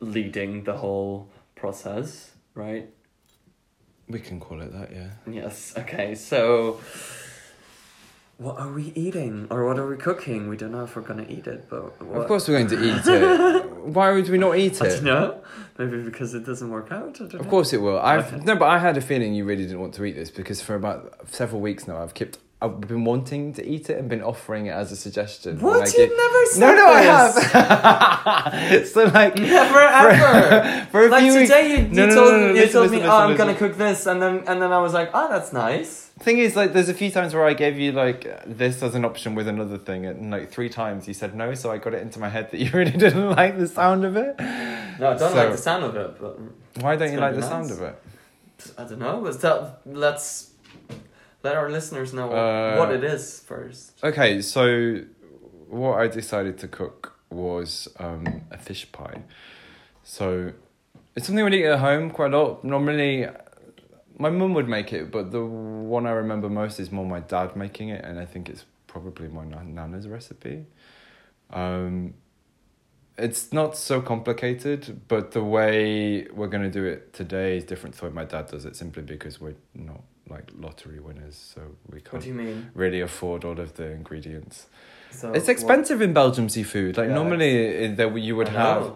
leading 0.00 0.64
the 0.64 0.76
whole 0.76 1.28
process, 1.54 2.30
right? 2.54 2.88
We 4.08 4.20
can 4.20 4.40
call 4.40 4.60
it 4.62 4.72
that, 4.72 4.92
yeah. 4.92 5.10
Yes. 5.30 5.74
Okay. 5.76 6.14
So, 6.14 6.80
what 8.38 8.58
are 8.58 8.70
we 8.70 8.92
eating, 8.94 9.46
or 9.50 9.64
what 9.66 9.78
are 9.78 9.88
we 9.88 9.96
cooking? 9.96 10.48
We 10.48 10.56
don't 10.56 10.72
know 10.72 10.84
if 10.84 10.94
we're 10.94 11.02
gonna 11.02 11.26
eat 11.28 11.46
it, 11.46 11.68
but 11.70 12.00
what? 12.02 12.20
Of 12.22 12.28
course, 12.28 12.48
we're 12.48 12.56
going 12.58 12.68
to 12.68 12.82
eat 12.82 13.02
it. 13.06 13.70
Why 13.86 14.12
would 14.12 14.28
we 14.28 14.36
not 14.38 14.58
eat 14.58 14.74
it? 14.74 14.82
I 14.82 14.88
don't 14.88 15.04
know. 15.04 15.42
Maybe 15.78 16.02
because 16.02 16.34
it 16.34 16.44
doesn't 16.44 16.70
work 16.70 16.90
out. 16.90 17.18
Of 17.20 17.32
know. 17.32 17.40
course 17.40 17.72
it 17.72 17.78
will. 17.78 17.98
I've 17.98 18.32
Okay. 18.32 18.44
no, 18.44 18.56
but 18.56 18.66
I 18.68 18.78
had 18.78 18.96
a 18.96 19.00
feeling 19.00 19.34
you 19.34 19.44
really 19.44 19.64
didn't 19.64 19.80
want 19.80 19.94
to 19.94 20.04
eat 20.04 20.16
this 20.16 20.30
because 20.30 20.60
for 20.60 20.74
about 20.74 21.18
several 21.30 21.60
weeks 21.60 21.86
now 21.88 22.02
I've 22.02 22.14
kept 22.14 22.38
I've 22.62 22.80
been 22.80 23.04
wanting 23.04 23.52
to 23.54 23.66
eat 23.68 23.90
it 23.90 23.98
and 23.98 24.08
been 24.08 24.22
offering 24.22 24.64
it 24.66 24.70
as 24.70 24.90
a 24.90 24.96
suggestion. 24.96 25.60
What? 25.60 25.80
Like 25.80 25.92
You've 25.98 26.10
it- 26.10 26.16
never 26.16 26.46
said 26.46 26.60
No, 26.60 26.74
no, 26.74 26.94
this. 26.96 27.54
I 27.54 28.48
have. 28.70 28.86
so 28.88 29.04
like 29.04 29.36
Never 29.36 29.78
ever. 29.80 30.86
for 30.90 31.06
a 31.06 31.08
like 31.10 31.30
today, 31.32 31.70
you, 31.70 31.76
you 31.84 31.88
No, 31.88 32.06
told 32.14 32.32
no, 32.32 32.46
you 32.48 32.52
listen, 32.54 32.72
told 32.72 32.82
listen, 32.84 32.90
me, 32.92 32.96
listen, 32.98 33.10
"Oh, 33.10 33.16
I'm 33.28 33.36
gonna 33.36 33.54
cook 33.54 33.76
this," 33.76 34.06
and 34.06 34.22
then 34.22 34.42
and 34.46 34.62
then 34.62 34.72
I 34.72 34.78
was 34.78 34.94
like, 34.94 35.10
"Oh, 35.12 35.28
that's 35.28 35.52
nice." 35.52 36.04
Thing 36.18 36.38
is, 36.38 36.56
like, 36.56 36.72
there's 36.72 36.88
a 36.88 36.94
few 36.94 37.10
times 37.10 37.34
where 37.34 37.44
I 37.44 37.52
gave 37.52 37.78
you 37.78 37.92
like 37.92 38.26
this 38.46 38.82
as 38.82 38.94
an 38.94 39.04
option 39.04 39.34
with 39.34 39.48
another 39.48 39.76
thing, 39.76 40.06
and 40.06 40.30
like 40.30 40.50
three 40.50 40.70
times 40.70 41.06
you 41.06 41.12
said 41.12 41.34
no, 41.34 41.52
so 41.52 41.70
I 41.70 41.76
got 41.76 41.92
it 41.92 42.00
into 42.00 42.18
my 42.18 42.30
head 42.30 42.50
that 42.52 42.58
you 42.58 42.70
really 42.78 42.90
didn't 42.90 43.30
like 43.32 43.58
the 43.58 43.68
sound 43.68 44.02
of 44.06 44.16
it. 44.16 44.34
No, 44.38 44.44
I 44.44 44.98
don't 44.98 45.18
So- 45.18 45.34
like 45.36 45.50
the 45.52 45.58
sound 45.58 45.84
of 45.84 45.94
it, 45.94 46.18
but 46.18 46.38
Why 46.82 46.96
don't 46.96 47.12
you 47.12 47.18
like 47.20 47.34
the 47.34 47.42
be 47.42 47.46
sound 47.46 47.70
of 47.70 47.82
it? 47.82 48.02
I 48.78 48.84
don't 48.84 48.98
know. 48.98 49.18
Let's 49.20 49.44
let's 49.84 50.52
let 51.46 51.56
our 51.56 51.70
listeners 51.70 52.10
know 52.12 52.28
Uh, 52.32 52.76
what 52.80 52.90
it 52.98 53.04
is 53.14 53.22
first. 53.50 53.84
Okay, 54.10 54.42
so 54.54 54.64
what 55.80 55.94
I 56.02 56.06
decided 56.20 56.54
to 56.58 56.68
cook 56.68 57.00
was 57.30 57.88
um, 58.06 58.24
a 58.50 58.58
fish 58.68 58.82
pie. 58.96 59.20
So 60.02 60.26
it's 61.14 61.26
something 61.26 61.44
we 61.44 61.58
eat 61.60 61.66
at 61.76 61.80
home 61.88 62.10
quite 62.10 62.32
a 62.32 62.38
lot. 62.38 62.64
Normally, 62.64 63.12
my 64.18 64.30
mum 64.30 64.52
would 64.54 64.68
make 64.68 64.92
it, 64.98 65.04
but 65.16 65.24
the 65.36 65.44
one 65.96 66.04
I 66.06 66.14
remember 66.24 66.48
most 66.48 66.80
is 66.80 66.88
more 66.92 67.06
my 67.16 67.20
dad 67.34 67.48
making 67.56 67.88
it, 67.96 68.04
and 68.04 68.18
I 68.18 68.26
think 68.32 68.48
it's 68.52 68.64
probably 68.86 69.28
my 69.28 69.44
nan- 69.44 69.74
nana's 69.74 70.06
recipe. 70.08 70.66
Um, 71.50 72.14
it's 73.18 73.52
not 73.52 73.76
so 73.76 74.00
complicated, 74.00 74.80
but 75.08 75.32
the 75.32 75.42
way 75.56 76.26
we're 76.36 76.52
going 76.54 76.70
to 76.70 76.74
do 76.80 76.84
it 76.84 77.12
today 77.12 77.56
is 77.58 77.64
different 77.64 77.94
to 77.94 78.00
the 78.00 78.06
way 78.08 78.12
my 78.12 78.24
dad 78.24 78.44
does 78.48 78.64
it, 78.64 78.74
simply 78.76 79.02
because 79.02 79.40
we're 79.40 79.60
not 79.74 80.02
like 80.28 80.50
lottery 80.58 81.00
winners, 81.00 81.36
so 81.54 81.62
we 81.90 82.00
can't 82.00 82.22
do 82.22 82.28
you 82.28 82.34
mean? 82.34 82.70
really 82.74 83.00
afford 83.00 83.44
all 83.44 83.58
of 83.58 83.74
the 83.76 83.90
ingredients. 83.90 84.66
So 85.10 85.32
it's 85.32 85.46
what- 85.46 85.52
expensive 85.52 86.02
in 86.02 86.12
Belgium 86.12 86.48
seafood. 86.48 86.96
Like 86.96 87.08
Yeah, 87.08 87.14
normally 87.14 87.88
that 87.94 88.18
you 88.18 88.36
would 88.36 88.48
have 88.48 88.92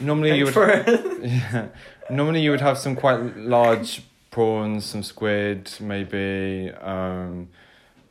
normally 0.00 0.36
you 0.38 0.44
would 0.46 0.54
yeah, 1.22 1.68
normally 2.10 2.40
you 2.40 2.50
would 2.50 2.60
have 2.60 2.78
some 2.78 2.96
quite 2.96 3.36
large 3.36 4.02
prawns, 4.30 4.84
some 4.84 5.02
squid, 5.02 5.70
maybe 5.80 6.70
um, 6.80 7.48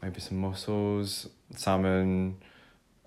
maybe 0.01 0.19
some 0.19 0.37
mussels, 0.37 1.29
salmon, 1.55 2.37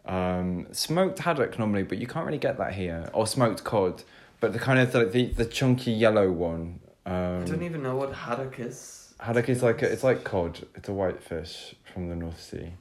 um, 0.04 0.66
smoked 0.72 1.18
haddock 1.20 1.58
normally, 1.58 1.82
but 1.82 1.98
you 1.98 2.06
can't 2.06 2.26
really 2.26 2.38
get 2.38 2.58
that 2.58 2.74
here, 2.74 3.08
or 3.12 3.26
smoked 3.26 3.64
cod. 3.64 4.02
But 4.40 4.52
the 4.52 4.58
kind 4.58 4.78
of 4.78 4.92
the 4.92 5.04
the, 5.06 5.26
the 5.26 5.44
chunky 5.44 5.92
yellow 5.92 6.30
one. 6.30 6.80
Um, 7.06 7.42
I 7.42 7.44
don't 7.44 7.62
even 7.62 7.82
know 7.82 7.96
what 7.96 8.12
haddock 8.12 8.58
is. 8.58 9.05
Haddock 9.20 9.48
is 9.48 9.62
like 9.62 9.82
a, 9.82 9.90
it's 9.90 10.04
like 10.04 10.24
cod. 10.24 10.66
It's 10.74 10.88
a 10.88 10.92
white 10.92 11.22
fish 11.22 11.74
from 11.92 12.08
the 12.08 12.16
North 12.16 12.40
Sea. 12.40 12.72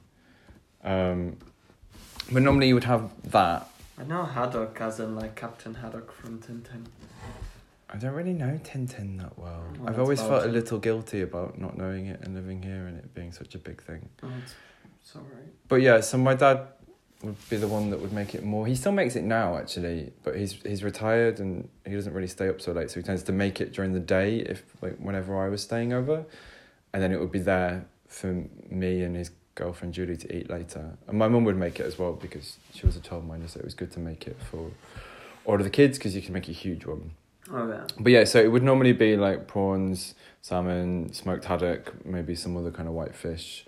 Um, 0.84 1.38
but 2.30 2.42
normally 2.42 2.68
you 2.68 2.74
would 2.74 2.84
have 2.84 3.10
that. 3.30 3.68
I 3.98 4.04
know 4.04 4.24
Haddock 4.24 4.80
as 4.80 5.00
in 5.00 5.16
like 5.16 5.34
Captain 5.36 5.74
Haddock 5.74 6.12
from 6.12 6.38
Tintin. 6.40 6.86
I 7.88 7.96
don't 7.96 8.14
really 8.14 8.32
know 8.32 8.60
Tintin 8.62 9.18
that 9.18 9.38
well. 9.38 9.64
Oh, 9.80 9.86
I've 9.86 9.98
always 9.98 10.20
felt 10.20 10.44
a 10.44 10.48
little 10.48 10.78
guilty 10.78 11.22
about 11.22 11.58
not 11.58 11.78
knowing 11.78 12.06
it 12.06 12.20
and 12.22 12.34
living 12.34 12.62
here 12.62 12.86
and 12.86 12.98
it 12.98 13.14
being 13.14 13.32
such 13.32 13.54
a 13.54 13.58
big 13.58 13.82
thing. 13.82 14.08
Oh, 14.22 14.30
it's, 14.42 14.54
it's 15.00 15.16
alright. 15.16 15.52
But 15.68 15.76
yeah, 15.76 16.00
so 16.00 16.18
my 16.18 16.34
dad 16.34 16.66
would 17.22 17.48
be 17.48 17.56
the 17.56 17.68
one 17.68 17.90
that 17.90 18.00
would 18.00 18.12
make 18.12 18.34
it 18.34 18.44
more. 18.44 18.66
He 18.66 18.74
still 18.74 18.92
makes 18.92 19.16
it 19.16 19.24
now 19.24 19.56
actually, 19.56 20.12
but 20.22 20.36
he's 20.36 20.52
he's 20.62 20.84
retired 20.84 21.40
and 21.40 21.68
he 21.84 21.94
doesn't 21.94 22.12
really 22.12 22.28
stay 22.28 22.48
up 22.48 22.60
so 22.60 22.72
late, 22.72 22.90
so 22.90 23.00
he 23.00 23.04
tends 23.04 23.22
to 23.24 23.32
make 23.32 23.60
it 23.60 23.72
during 23.72 23.92
the 23.92 24.00
day 24.00 24.38
if 24.38 24.62
like 24.82 24.96
whenever 24.98 25.42
I 25.42 25.48
was 25.48 25.62
staying 25.62 25.92
over, 25.92 26.24
and 26.92 27.02
then 27.02 27.12
it 27.12 27.20
would 27.20 27.32
be 27.32 27.38
there 27.38 27.86
for 28.08 28.44
me 28.68 29.02
and 29.02 29.16
his 29.16 29.30
girlfriend 29.54 29.94
Julie 29.94 30.16
to 30.16 30.36
eat 30.36 30.50
later. 30.50 30.96
And 31.08 31.18
my 31.18 31.28
mum 31.28 31.44
would 31.44 31.56
make 31.56 31.80
it 31.80 31.86
as 31.86 31.98
well 31.98 32.12
because 32.12 32.58
she 32.72 32.86
was 32.86 32.96
a 32.96 33.00
childminder, 33.00 33.48
so 33.48 33.58
it 33.58 33.64
was 33.64 33.74
good 33.74 33.90
to 33.92 34.00
make 34.00 34.26
it 34.26 34.36
for 34.50 34.70
all 35.44 35.54
of 35.54 35.64
the 35.64 35.70
kids 35.70 35.98
because 35.98 36.14
you 36.14 36.22
can 36.22 36.34
make 36.34 36.48
a 36.48 36.52
huge 36.52 36.84
one. 36.84 37.12
Oh 37.50 37.68
yeah. 37.68 37.86
But 37.98 38.12
yeah, 38.12 38.24
so 38.24 38.40
it 38.40 38.50
would 38.50 38.62
normally 38.62 38.92
be 38.92 39.16
like 39.16 39.46
prawns, 39.46 40.14
salmon, 40.42 41.12
smoked 41.12 41.44
haddock, 41.44 42.04
maybe 42.04 42.34
some 42.34 42.56
other 42.56 42.70
kind 42.70 42.88
of 42.88 42.94
white 42.94 43.14
fish, 43.14 43.64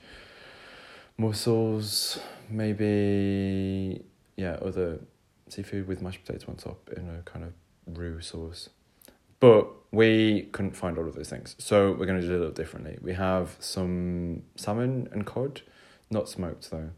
mussels, 1.18 2.18
maybe 2.48 4.04
yeah, 4.36 4.56
other 4.62 5.00
seafood 5.48 5.86
with 5.88 6.00
mashed 6.00 6.24
potatoes 6.24 6.48
on 6.48 6.56
top 6.56 6.90
in 6.96 7.08
a 7.08 7.22
kind 7.28 7.44
of 7.44 7.52
roux 7.98 8.20
sauce. 8.20 8.70
But 9.40 9.68
we 9.92 10.42
couldn't 10.52 10.76
find 10.76 10.98
all 10.98 11.06
of 11.06 11.14
those 11.14 11.28
things, 11.30 11.54
so 11.58 11.92
we're 11.92 12.06
going 12.06 12.20
to 12.20 12.26
do 12.26 12.32
it 12.32 12.36
a 12.36 12.38
little 12.38 12.52
differently. 12.52 12.98
We 13.00 13.14
have 13.14 13.56
some 13.60 14.42
salmon 14.56 15.08
and 15.12 15.24
cod, 15.26 15.62
not 16.10 16.28
smoked 16.28 16.70
though, 16.70 16.90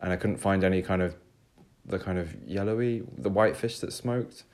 and 0.00 0.12
I 0.12 0.16
couldn't 0.16 0.38
find 0.38 0.64
any 0.64 0.82
kind 0.82 1.02
of 1.02 1.14
the 1.86 1.98
kind 1.98 2.18
of 2.18 2.34
yellowy, 2.46 3.02
the 3.18 3.28
white 3.28 3.56
fish 3.56 3.78
that's 3.78 3.94
smoked. 3.94 4.44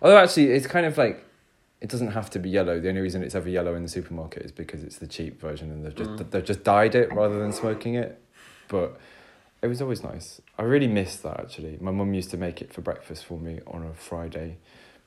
Although 0.00 0.18
actually, 0.18 0.52
it's 0.52 0.66
kind 0.66 0.86
of 0.86 0.96
like 0.96 1.24
it 1.80 1.88
doesn't 1.88 2.12
have 2.12 2.30
to 2.30 2.38
be 2.38 2.48
yellow. 2.50 2.80
The 2.80 2.88
only 2.88 3.00
reason 3.00 3.22
it's 3.22 3.34
ever 3.34 3.48
yellow 3.48 3.74
in 3.74 3.82
the 3.82 3.88
supermarket 3.88 4.42
is 4.44 4.52
because 4.52 4.82
it's 4.84 4.98
the 4.98 5.06
cheap 5.06 5.40
version, 5.40 5.70
and 5.70 5.84
they've 5.84 5.94
just 5.94 6.10
Mm. 6.10 6.30
they've 6.30 6.44
just 6.44 6.62
dyed 6.64 6.94
it 6.94 7.12
rather 7.12 7.38
than 7.40 7.52
smoking 7.52 7.94
it. 7.94 8.20
But 8.68 8.98
it 9.62 9.66
was 9.66 9.80
always 9.82 10.02
nice. 10.02 10.40
I 10.58 10.62
really 10.62 10.88
missed 10.88 11.22
that 11.24 11.40
actually. 11.40 11.78
My 11.80 11.90
mum 11.90 12.14
used 12.14 12.30
to 12.30 12.36
make 12.36 12.60
it 12.62 12.72
for 12.72 12.80
breakfast 12.80 13.24
for 13.24 13.38
me 13.38 13.60
on 13.66 13.84
a 13.84 13.94
Friday 13.94 14.58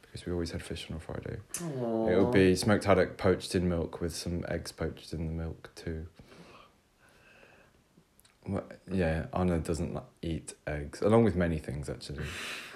because 0.02 0.26
we 0.26 0.34
always 0.34 0.52
had 0.52 0.62
fish 0.62 0.88
on 0.90 0.98
a 0.98 1.00
Friday. 1.00 1.38
It 2.12 2.20
would 2.20 2.34
be 2.34 2.56
smoked 2.56 2.84
haddock 2.84 3.18
poached 3.18 3.56
in 3.56 3.70
milk 3.70 4.02
with 4.02 4.14
some 4.14 4.44
eggs 4.50 4.72
poached 4.72 5.14
in 5.14 5.28
the 5.28 5.32
milk 5.34 5.70
too. 5.76 6.08
Well, 8.48 8.64
yeah, 8.92 9.28
Arne 9.34 9.62
doesn't 9.62 9.98
eat 10.22 10.56
eggs, 10.66 11.02
along 11.02 11.24
with 11.24 11.36
many 11.36 11.60
things 11.60 11.90
actually. 11.90 12.26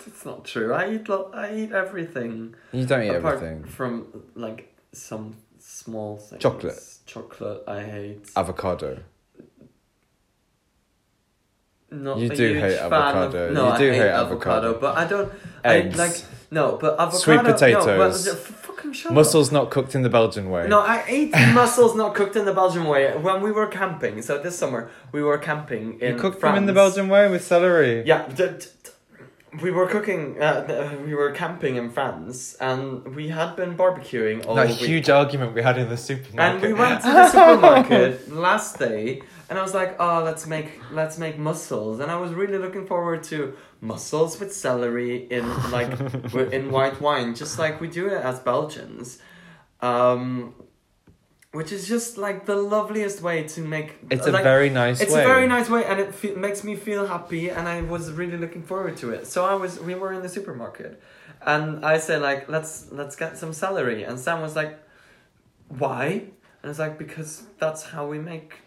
It's 0.05 0.23
not 0.23 0.45
true. 0.45 0.71
I 0.73 0.93
eat 0.93 1.09
lo- 1.09 1.31
I 1.33 1.55
eat 1.55 1.71
everything. 1.71 2.55
You 2.71 2.85
don't 2.85 3.03
eat 3.03 3.09
everything. 3.09 3.63
from 3.63 4.05
like 4.35 4.73
some 4.91 5.35
small 5.59 6.17
things. 6.17 6.41
Chocolate. 6.41 6.79
Chocolate. 7.07 7.63
I 7.67 7.81
hate. 7.81 8.29
Avocado. 8.35 8.99
Not 12.03 12.17
You 12.19 12.31
a 12.31 12.35
do 12.35 12.47
huge 12.47 12.61
hate 12.61 12.77
fan 12.77 12.85
avocado. 12.93 13.47
Of, 13.47 13.53
no, 13.53 13.65
You 13.67 13.71
I 13.71 13.77
do 13.77 13.85
hate 13.91 13.95
hate 14.01 14.09
avocado, 14.09 14.69
avocado. 14.69 14.79
but 14.79 14.97
I 14.97 15.05
don't. 15.05 15.31
Eggs. 15.63 15.99
I 15.99 16.03
like 16.05 16.23
no, 16.51 16.77
but 16.79 16.93
avocado. 16.99 17.17
Sweet 17.17 17.35
No, 17.37 17.43
but, 17.43 17.51
potatoes. 17.53 18.37
fucking 18.37 18.93
shut 18.93 19.11
up. 19.11 19.15
Mussels 19.15 19.51
not 19.51 19.71
cooked 19.71 19.95
in 19.95 20.01
the 20.03 20.09
Belgian 20.09 20.49
way. 20.49 20.67
No, 20.67 20.79
I 20.79 21.03
ate 21.07 21.31
mussels 21.53 21.95
not 21.95 22.13
cooked 22.15 22.35
in 22.35 22.45
the 22.45 22.53
Belgian 22.53 22.85
way 22.85 23.11
when 23.17 23.41
we 23.41 23.51
were 23.51 23.67
camping. 23.67 24.21
So 24.21 24.37
this 24.37 24.57
summer 24.57 24.89
we 25.11 25.23
were 25.23 25.37
camping 25.37 25.99
in 26.01 26.13
you 26.15 26.19
cook 26.19 26.39
France. 26.39 26.53
them 26.55 26.63
in 26.63 26.65
the 26.67 26.73
Belgian 26.73 27.07
way 27.09 27.29
with 27.29 27.43
celery. 27.43 28.03
Yeah, 28.05 28.27
d- 28.27 28.49
d- 28.59 28.67
we 29.63 29.71
were 29.71 29.87
cooking. 29.87 30.41
Uh, 30.41 30.95
we 31.05 31.15
were 31.15 31.31
camping 31.31 31.77
in 31.77 31.89
France, 31.89 32.55
and 32.59 33.15
we 33.15 33.29
had 33.29 33.55
been 33.55 33.75
barbecuing 33.77 34.45
all 34.45 34.55
that 34.55 34.67
week. 34.67 34.77
huge 34.79 35.09
argument 35.09 35.53
we 35.55 35.61
had 35.61 35.77
in 35.77 35.87
the 35.89 35.95
supermarket. 35.97 36.55
And 36.55 36.61
we 36.61 36.73
went 36.73 37.01
to 37.01 37.07
the 37.07 37.27
supermarket 37.37 38.31
last 38.33 38.77
day, 38.79 39.21
and 39.49 39.59
I 39.59 39.61
was 39.61 39.73
like, 39.73 39.95
"Oh, 39.99 40.23
let's 40.23 40.47
make 40.47 40.79
let's 40.91 41.17
make 41.17 41.37
mussels." 41.37 41.99
And 41.99 42.11
I 42.11 42.17
was 42.17 42.33
really 42.33 42.57
looking 42.57 42.85
forward 42.87 43.23
to 43.25 43.55
mussels 43.81 44.39
with 44.39 44.53
celery 44.53 45.27
in 45.29 45.47
like 45.71 45.99
in 46.53 46.71
white 46.71 46.99
wine, 46.99 47.35
just 47.35 47.59
like 47.59 47.79
we 47.79 47.87
do 47.87 48.07
it 48.07 48.23
as 48.23 48.39
Belgians, 48.39 49.19
um, 49.81 50.55
which 51.51 51.71
is 51.71 51.87
just 51.87 52.17
like 52.17 52.45
the 52.45 52.55
loveliest 52.55 53.21
way 53.21 53.43
to 53.43 53.61
make. 53.61 53.97
It's 54.09 54.25
a 54.25 54.31
very 54.31 54.69
nice 54.69 54.99
way. 54.99 55.05
It's 55.05 55.13
way. 55.13 55.23
a 55.23 55.27
very 55.27 55.47
nice 55.47 55.69
way, 55.69 55.85
and 55.85 55.99
it 55.99 56.15
fe- 56.15 56.35
makes 56.35 56.63
me 56.63 56.75
feel 56.75 57.05
happy, 57.05 57.49
and 57.49 57.67
I 57.67 57.81
was 57.81 58.11
really 58.11 58.37
looking 58.37 58.63
forward 58.63 58.97
to 58.97 59.11
it. 59.11 59.27
So 59.27 59.45
I 59.45 59.53
was, 59.53 59.79
we 59.79 59.93
were 59.93 60.11
in 60.11 60.23
the 60.23 60.29
supermarket, 60.29 61.01
and 61.45 61.85
I 61.85 61.99
said 61.99 62.21
like, 62.23 62.49
let's 62.49 62.91
let's 62.91 63.15
get 63.15 63.37
some 63.37 63.53
celery, 63.53 64.03
and 64.03 64.19
Sam 64.19 64.41
was 64.41 64.55
like, 64.55 64.79
why? 65.69 66.29
And 66.63 66.71
it's 66.71 66.79
like 66.79 66.97
because 66.97 67.43
that's 67.59 67.83
how 67.83 68.07
we 68.07 68.17
make 68.17 68.64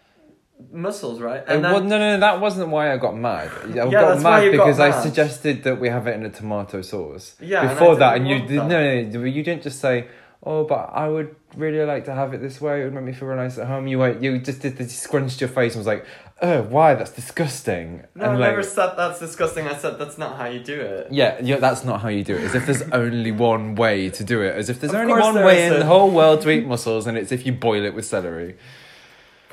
mussels, 0.72 1.20
right? 1.20 1.42
And 1.46 1.62
well, 1.62 1.80
no, 1.82 1.98
no, 1.98 2.16
no, 2.16 2.20
that 2.20 2.40
wasn't 2.40 2.70
why 2.70 2.92
I 2.92 2.96
got 2.96 3.16
mad. 3.16 3.50
I 3.64 3.68
Yeah, 3.68 3.90
got 3.90 4.22
mad 4.22 4.44
you 4.44 4.52
got 4.56 4.64
because 4.66 4.80
I 4.80 4.90
suggested 4.90 5.62
that 5.64 5.78
we 5.80 5.88
have 5.88 6.06
it 6.06 6.14
in 6.14 6.24
a 6.24 6.30
tomato 6.30 6.82
sauce. 6.82 7.36
Yeah, 7.40 7.60
and 7.62 7.70
Before 7.70 7.96
that, 7.96 8.16
and 8.16 8.28
you 8.28 8.40
did 8.40 8.56
no, 8.56 8.66
no, 8.68 9.02
no, 9.02 9.24
you 9.24 9.42
didn't 9.42 9.62
just 9.62 9.80
say, 9.80 10.08
"Oh, 10.42 10.64
but 10.64 10.90
I 10.94 11.08
would 11.08 11.34
really 11.56 11.84
like 11.84 12.04
to 12.06 12.14
have 12.14 12.34
it 12.34 12.40
this 12.40 12.60
way. 12.60 12.80
It 12.80 12.84
would 12.84 12.94
make 12.94 13.04
me 13.04 13.12
feel 13.12 13.34
nice 13.34 13.58
at 13.58 13.66
home." 13.66 13.86
You 13.86 13.98
went, 13.98 14.22
you 14.22 14.38
just 14.40 14.60
did, 14.60 14.78
you 14.78 14.86
scrunched 14.86 15.40
your 15.40 15.48
face 15.50 15.74
and 15.74 15.80
was 15.80 15.86
like, 15.86 16.04
"Oh, 16.42 16.62
why? 16.62 16.94
That's 16.94 17.12
disgusting." 17.12 18.04
no, 18.14 18.24
and 18.24 18.32
I 18.32 18.36
like, 18.36 18.50
never 18.50 18.62
said 18.64 18.94
that's 18.96 19.20
disgusting. 19.20 19.66
I 19.68 19.76
said 19.76 19.98
that's 19.98 20.18
not 20.18 20.36
how 20.36 20.46
you 20.46 20.60
do 20.60 20.80
it. 20.80 21.08
Yeah, 21.12 21.38
yeah, 21.40 21.56
that's 21.58 21.84
not 21.84 22.00
how 22.00 22.08
you 22.08 22.24
do 22.24 22.34
it. 22.34 22.42
As 22.42 22.54
if 22.56 22.66
there's 22.66 22.82
only 22.92 23.30
one 23.32 23.74
way 23.76 24.10
to 24.10 24.24
do 24.24 24.42
it. 24.42 24.56
As 24.56 24.68
if 24.68 24.80
there's 24.80 24.92
Of 24.92 25.00
only 25.00 25.14
one 25.14 25.34
there 25.34 25.46
way 25.46 25.58
in 25.66 25.72
isn't. 25.72 25.80
the 25.80 25.86
whole 25.86 26.10
world 26.10 26.40
to 26.42 26.50
eat 26.50 26.66
mussels, 26.66 27.06
and 27.06 27.16
it's 27.16 27.30
if 27.32 27.46
you 27.46 27.52
boil 27.52 27.84
it 27.84 27.94
with 27.94 28.04
celery. 28.06 28.56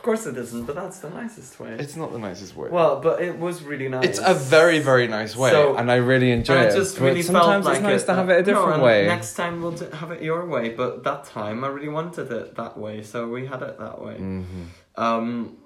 Of 0.05 0.09
course 0.13 0.27
it 0.27 0.37
isn't, 0.37 0.65
but 0.67 0.75
that's 0.75 0.99
the 0.99 1.09
nicest 1.09 1.59
way. 1.59 1.71
It's 1.79 1.95
not 1.95 2.11
the 2.11 2.19
nicest 2.19 2.55
way. 2.55 2.69
well, 2.69 2.99
but 2.99 3.23
it 3.23 3.39
was 3.39 3.63
really 3.63 3.89
nice. 3.89 4.05
It's 4.05 4.19
a 4.19 4.35
very, 4.35 4.77
very 4.77 5.07
nice 5.07 5.35
way, 5.35 5.49
So- 5.49 5.75
and 5.77 5.91
I 5.91 5.95
really 5.95 6.31
enjoy 6.31 6.57
it. 6.57 6.73
I 6.73 6.75
just 6.75 6.99
but 6.99 7.05
really 7.05 7.23
sometimes 7.23 7.65
felt 7.65 7.75
it's 7.75 7.83
like 7.83 7.91
nice 7.91 8.03
it, 8.03 8.05
to 8.05 8.13
have 8.13 8.29
it 8.29 8.37
a 8.41 8.43
different 8.43 8.73
and 8.73 8.83
way. 8.83 9.07
Next 9.07 9.33
time 9.33 9.63
we'll 9.63 9.75
have 10.01 10.11
it 10.11 10.21
your 10.21 10.45
way, 10.45 10.69
but 10.69 11.03
that 11.05 11.23
time 11.23 11.63
I 11.63 11.69
really 11.69 11.89
wanted 11.89 12.31
it 12.31 12.53
that 12.55 12.77
way, 12.77 13.01
so 13.01 13.27
we 13.27 13.47
had 13.47 13.63
it 13.63 13.79
that 13.79 13.99
way. 13.99 14.17
hmm 14.17 14.65
Um, 14.95 15.57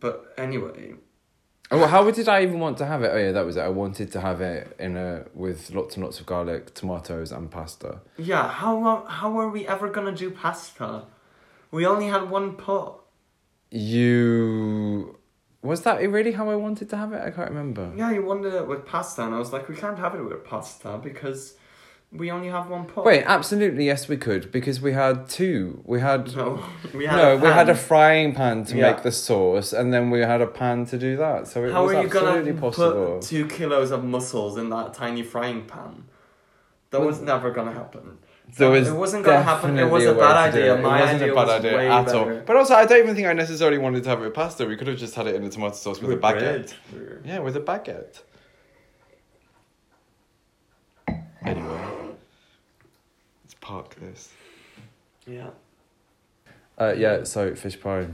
but 0.00 0.34
anyway, 0.36 0.94
Oh, 1.70 1.78
well, 1.78 1.86
how 1.88 2.10
did 2.10 2.28
I 2.28 2.42
even 2.42 2.58
want 2.58 2.76
to 2.78 2.86
have 2.86 3.04
it? 3.04 3.10
Oh 3.14 3.16
yeah, 3.16 3.30
that 3.30 3.46
was 3.46 3.56
it. 3.56 3.60
I 3.60 3.68
wanted 3.68 4.10
to 4.10 4.20
have 4.20 4.40
it 4.40 4.74
in 4.80 4.96
a 4.96 5.26
with 5.34 5.70
lots 5.70 5.94
and 5.94 6.04
lots 6.04 6.18
of 6.18 6.26
garlic, 6.26 6.74
tomatoes, 6.74 7.30
and 7.30 7.48
pasta. 7.48 8.00
yeah, 8.16 8.48
how 8.48 9.04
how 9.06 9.38
are 9.38 9.48
we 9.50 9.68
ever 9.68 9.88
gonna 9.88 10.10
do 10.24 10.32
pasta? 10.32 11.04
We 11.70 11.86
only 11.86 12.08
had 12.08 12.28
one 12.28 12.56
pot. 12.56 13.02
You 13.70 15.18
was 15.62 15.82
that 15.82 15.98
really 16.10 16.32
how 16.32 16.50
I 16.50 16.56
wanted 16.56 16.90
to 16.90 16.96
have 16.96 17.12
it? 17.12 17.22
I 17.22 17.30
can't 17.30 17.48
remember. 17.48 17.90
Yeah, 17.96 18.10
you 18.12 18.22
wanted 18.24 18.52
it 18.54 18.66
with 18.68 18.84
pasta, 18.84 19.24
and 19.24 19.34
I 19.34 19.38
was 19.38 19.52
like, 19.52 19.68
we 19.68 19.74
can't 19.74 19.98
have 19.98 20.14
it 20.14 20.22
with 20.22 20.44
pasta 20.44 21.00
because 21.02 21.54
we 22.12 22.30
only 22.30 22.48
have 22.48 22.68
one 22.68 22.84
pot. 22.84 23.04
Wait, 23.06 23.24
absolutely 23.26 23.86
yes, 23.86 24.06
we 24.06 24.16
could 24.18 24.52
because 24.52 24.80
we 24.80 24.92
had 24.92 25.28
two. 25.28 25.82
We 25.86 26.00
had 26.00 26.36
no, 26.36 26.62
we 26.92 27.06
had. 27.06 27.16
no, 27.16 27.32
a 27.32 27.36
we 27.38 27.48
had 27.48 27.68
a 27.70 27.74
frying 27.74 28.34
pan 28.34 28.64
to 28.66 28.76
Yeah. 28.76 28.92
make 28.92 29.02
the 29.02 29.10
sauce, 29.12 29.72
and 29.72 29.92
then 29.92 30.10
we 30.10 30.20
had 30.20 30.40
a 30.42 30.46
pan 30.46 30.84
to 30.86 30.98
do 30.98 31.16
that. 31.16 31.48
So 31.48 31.64
it 31.64 31.72
How 31.72 31.84
was 31.84 31.94
are 31.94 32.02
you 32.02 32.08
gonna 32.08 32.26
absolutely 32.28 32.60
possible. 32.60 33.18
put 33.18 33.22
two 33.22 33.46
kilos 33.48 33.90
of 33.90 34.04
mussels 34.04 34.58
in 34.58 34.68
that 34.70 34.92
tiny 34.94 35.22
frying 35.22 35.64
pan? 35.66 36.04
That 36.90 37.00
was 37.00 37.20
never 37.20 37.50
gonna 37.50 37.72
happen. 37.72 38.18
There 38.56 38.70
was 38.70 38.88
it 38.88 38.92
wasn't 38.94 39.24
gonna 39.24 39.42
happen. 39.42 39.78
It 39.78 39.90
was 39.90 40.04
a 40.04 40.14
bad 40.14 40.54
idea. 40.54 40.74
it. 40.76 40.82
My 40.82 40.98
it 40.98 41.00
wasn't 41.00 41.22
idea 41.22 41.32
a 41.32 41.34
bad 41.34 41.48
idea 41.48 41.90
at 41.92 42.06
better. 42.06 42.18
all. 42.18 42.42
But 42.46 42.56
also, 42.56 42.74
I 42.74 42.86
don't 42.86 42.98
even 42.98 43.14
think 43.16 43.26
I 43.26 43.32
necessarily 43.32 43.78
wanted 43.78 44.04
to 44.04 44.08
have 44.10 44.20
it 44.20 44.24
with 44.26 44.34
pasta. 44.34 44.66
We 44.66 44.76
could 44.76 44.86
have 44.86 44.98
just 44.98 45.14
had 45.14 45.26
it 45.26 45.34
in 45.34 45.42
a 45.44 45.50
tomato 45.50 45.74
sauce 45.74 46.00
with, 46.00 46.12
a 46.12 46.16
baguette. 46.16 46.74
bread. 46.92 47.22
Yeah, 47.24 47.38
with 47.40 47.56
a 47.56 47.60
baguette. 47.60 48.20
Anyway, 51.44 51.80
let's 53.42 53.54
park 53.60 53.94
this. 53.96 54.30
Yeah. 55.26 55.50
Uh, 56.78 56.94
yeah, 56.96 57.24
so 57.24 57.54
fish 57.54 57.80
pie. 57.80 58.08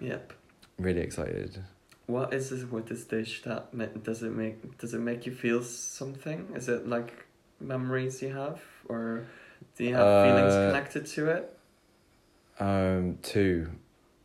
Yep. 0.00 0.32
Really 0.78 1.00
excited. 1.00 1.62
What 2.06 2.32
is 2.34 2.50
this 2.50 2.64
with 2.64 2.86
this 2.86 3.04
dish 3.04 3.42
that 3.42 3.72
ma- 3.72 3.86
does 3.86 4.22
it 4.22 4.30
make 4.32 4.78
does 4.78 4.94
it 4.94 5.00
make 5.00 5.26
you 5.26 5.32
feel 5.32 5.62
something? 5.62 6.48
Is 6.54 6.68
it 6.68 6.88
like 6.88 7.26
memories 7.60 8.20
you 8.22 8.32
have, 8.32 8.60
or 8.88 9.26
do 9.76 9.84
you 9.84 9.94
have 9.94 10.24
feelings 10.26 10.52
Uh, 10.54 10.66
connected 10.68 11.06
to 11.06 11.28
it? 11.30 11.58
Um, 12.60 13.18
two 13.22 13.70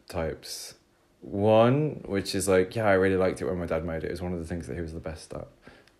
types. 0.08 0.76
One, 1.22 2.04
which 2.06 2.36
is 2.36 2.48
like, 2.48 2.76
yeah, 2.76 2.86
I 2.86 2.94
really 2.94 3.18
liked 3.18 3.42
it 3.42 3.46
when 3.46 3.58
my 3.58 3.66
dad 3.66 3.84
made 3.86 4.04
it. 4.04 4.06
It 4.06 4.12
was 4.12 4.22
one 4.22 4.34
of 4.34 4.40
the 4.40 4.46
things 4.46 4.68
that 4.68 4.76
he 4.76 4.82
was 4.82 4.94
the 4.94 5.00
best 5.00 5.34
at. 5.34 5.48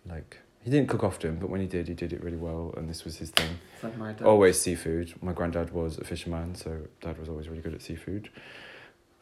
Like, 0.06 0.38
he 0.62 0.70
didn't 0.70 0.88
cook 0.88 1.02
often, 1.04 1.36
but 1.36 1.50
when 1.50 1.60
he 1.60 1.66
did, 1.66 1.88
he 1.88 1.94
did 1.94 2.12
it 2.12 2.22
really 2.22 2.36
well, 2.36 2.72
and 2.76 2.88
this 2.88 3.04
was 3.04 3.16
his 3.18 3.30
thing. 3.30 3.58
It's 3.74 3.84
like 3.84 3.96
my 3.96 4.12
dad. 4.12 4.24
Always 4.26 4.60
seafood. 4.60 5.12
My 5.22 5.32
granddad 5.32 5.72
was 5.72 5.98
a 5.98 6.04
fisherman, 6.04 6.54
so 6.54 6.78
dad 7.00 7.18
was 7.18 7.28
always 7.28 7.48
really 7.48 7.62
good 7.62 7.74
at 7.74 7.82
seafood. 7.82 8.30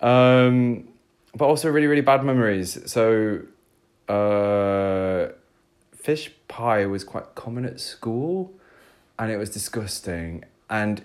Um, 0.01 0.89
but 1.35 1.47
also 1.47 1.71
really, 1.71 1.87
really 1.87 2.03
bad 2.03 2.25
memories. 2.25 2.79
So 2.91 3.41
uh, 4.09 5.29
fish 5.95 6.31
pie 6.49 6.87
was 6.87 7.05
quite 7.05 7.35
common 7.35 7.65
at 7.65 7.81
school, 7.81 8.53
and 9.19 9.31
it 9.31 9.37
was 9.37 9.51
disgusting. 9.51 10.45
And 10.69 11.03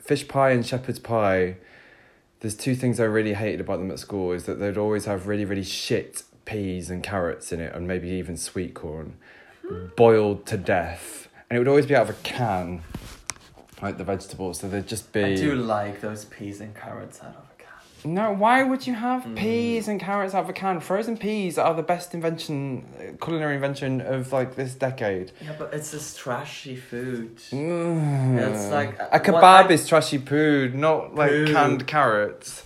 fish 0.00 0.26
pie 0.28 0.50
and 0.50 0.64
shepherd's 0.64 0.98
pie, 0.98 1.56
there's 2.40 2.54
two 2.54 2.74
things 2.74 3.00
I 3.00 3.04
really 3.04 3.34
hated 3.34 3.60
about 3.60 3.78
them 3.78 3.90
at 3.90 3.98
school 3.98 4.32
is 4.32 4.44
that 4.44 4.54
they'd 4.54 4.78
always 4.78 5.04
have 5.04 5.26
really 5.26 5.44
really 5.44 5.64
shit 5.64 6.22
peas 6.44 6.90
and 6.90 7.02
carrots 7.02 7.52
in 7.52 7.60
it, 7.60 7.74
and 7.74 7.86
maybe 7.86 8.08
even 8.08 8.36
sweet 8.36 8.74
corn, 8.74 9.16
boiled 9.96 10.46
to 10.46 10.56
death, 10.56 11.28
and 11.48 11.56
it 11.56 11.60
would 11.60 11.68
always 11.68 11.86
be 11.86 11.94
out 11.94 12.08
of 12.08 12.10
a 12.10 12.18
can, 12.22 12.82
like 13.80 13.98
the 13.98 14.04
vegetables. 14.04 14.58
So 14.58 14.68
they'd 14.68 14.86
just 14.86 15.12
be. 15.12 15.22
I 15.22 15.36
do 15.36 15.54
like 15.54 16.00
those 16.00 16.24
peas 16.24 16.60
and 16.60 16.74
carrots 16.74 17.20
out 17.20 17.36
of. 17.36 17.49
No, 18.04 18.32
why 18.32 18.62
would 18.62 18.86
you 18.86 18.94
have 18.94 19.24
Mm. 19.24 19.36
peas 19.36 19.88
and 19.88 20.00
carrots 20.00 20.34
out 20.34 20.44
of 20.44 20.48
a 20.48 20.52
can? 20.52 20.80
Frozen 20.80 21.18
peas 21.18 21.58
are 21.58 21.74
the 21.74 21.82
best 21.82 22.14
invention, 22.14 23.16
culinary 23.20 23.54
invention 23.54 24.00
of 24.00 24.32
like 24.32 24.54
this 24.56 24.74
decade. 24.74 25.32
Yeah, 25.42 25.52
but 25.58 25.74
it's 25.74 25.90
this 25.90 26.16
trashy 26.16 26.76
food. 26.76 27.36
Mm. 27.50 28.38
It's 28.38 28.70
like- 28.70 28.98
a 29.12 29.20
kebab 29.20 29.42
I- 29.66 29.72
is 29.72 29.86
trashy 29.86 30.18
food, 30.18 30.74
not 30.74 31.14
like 31.14 31.30
Poo. 31.30 31.52
canned 31.52 31.86
carrots. 31.86 32.64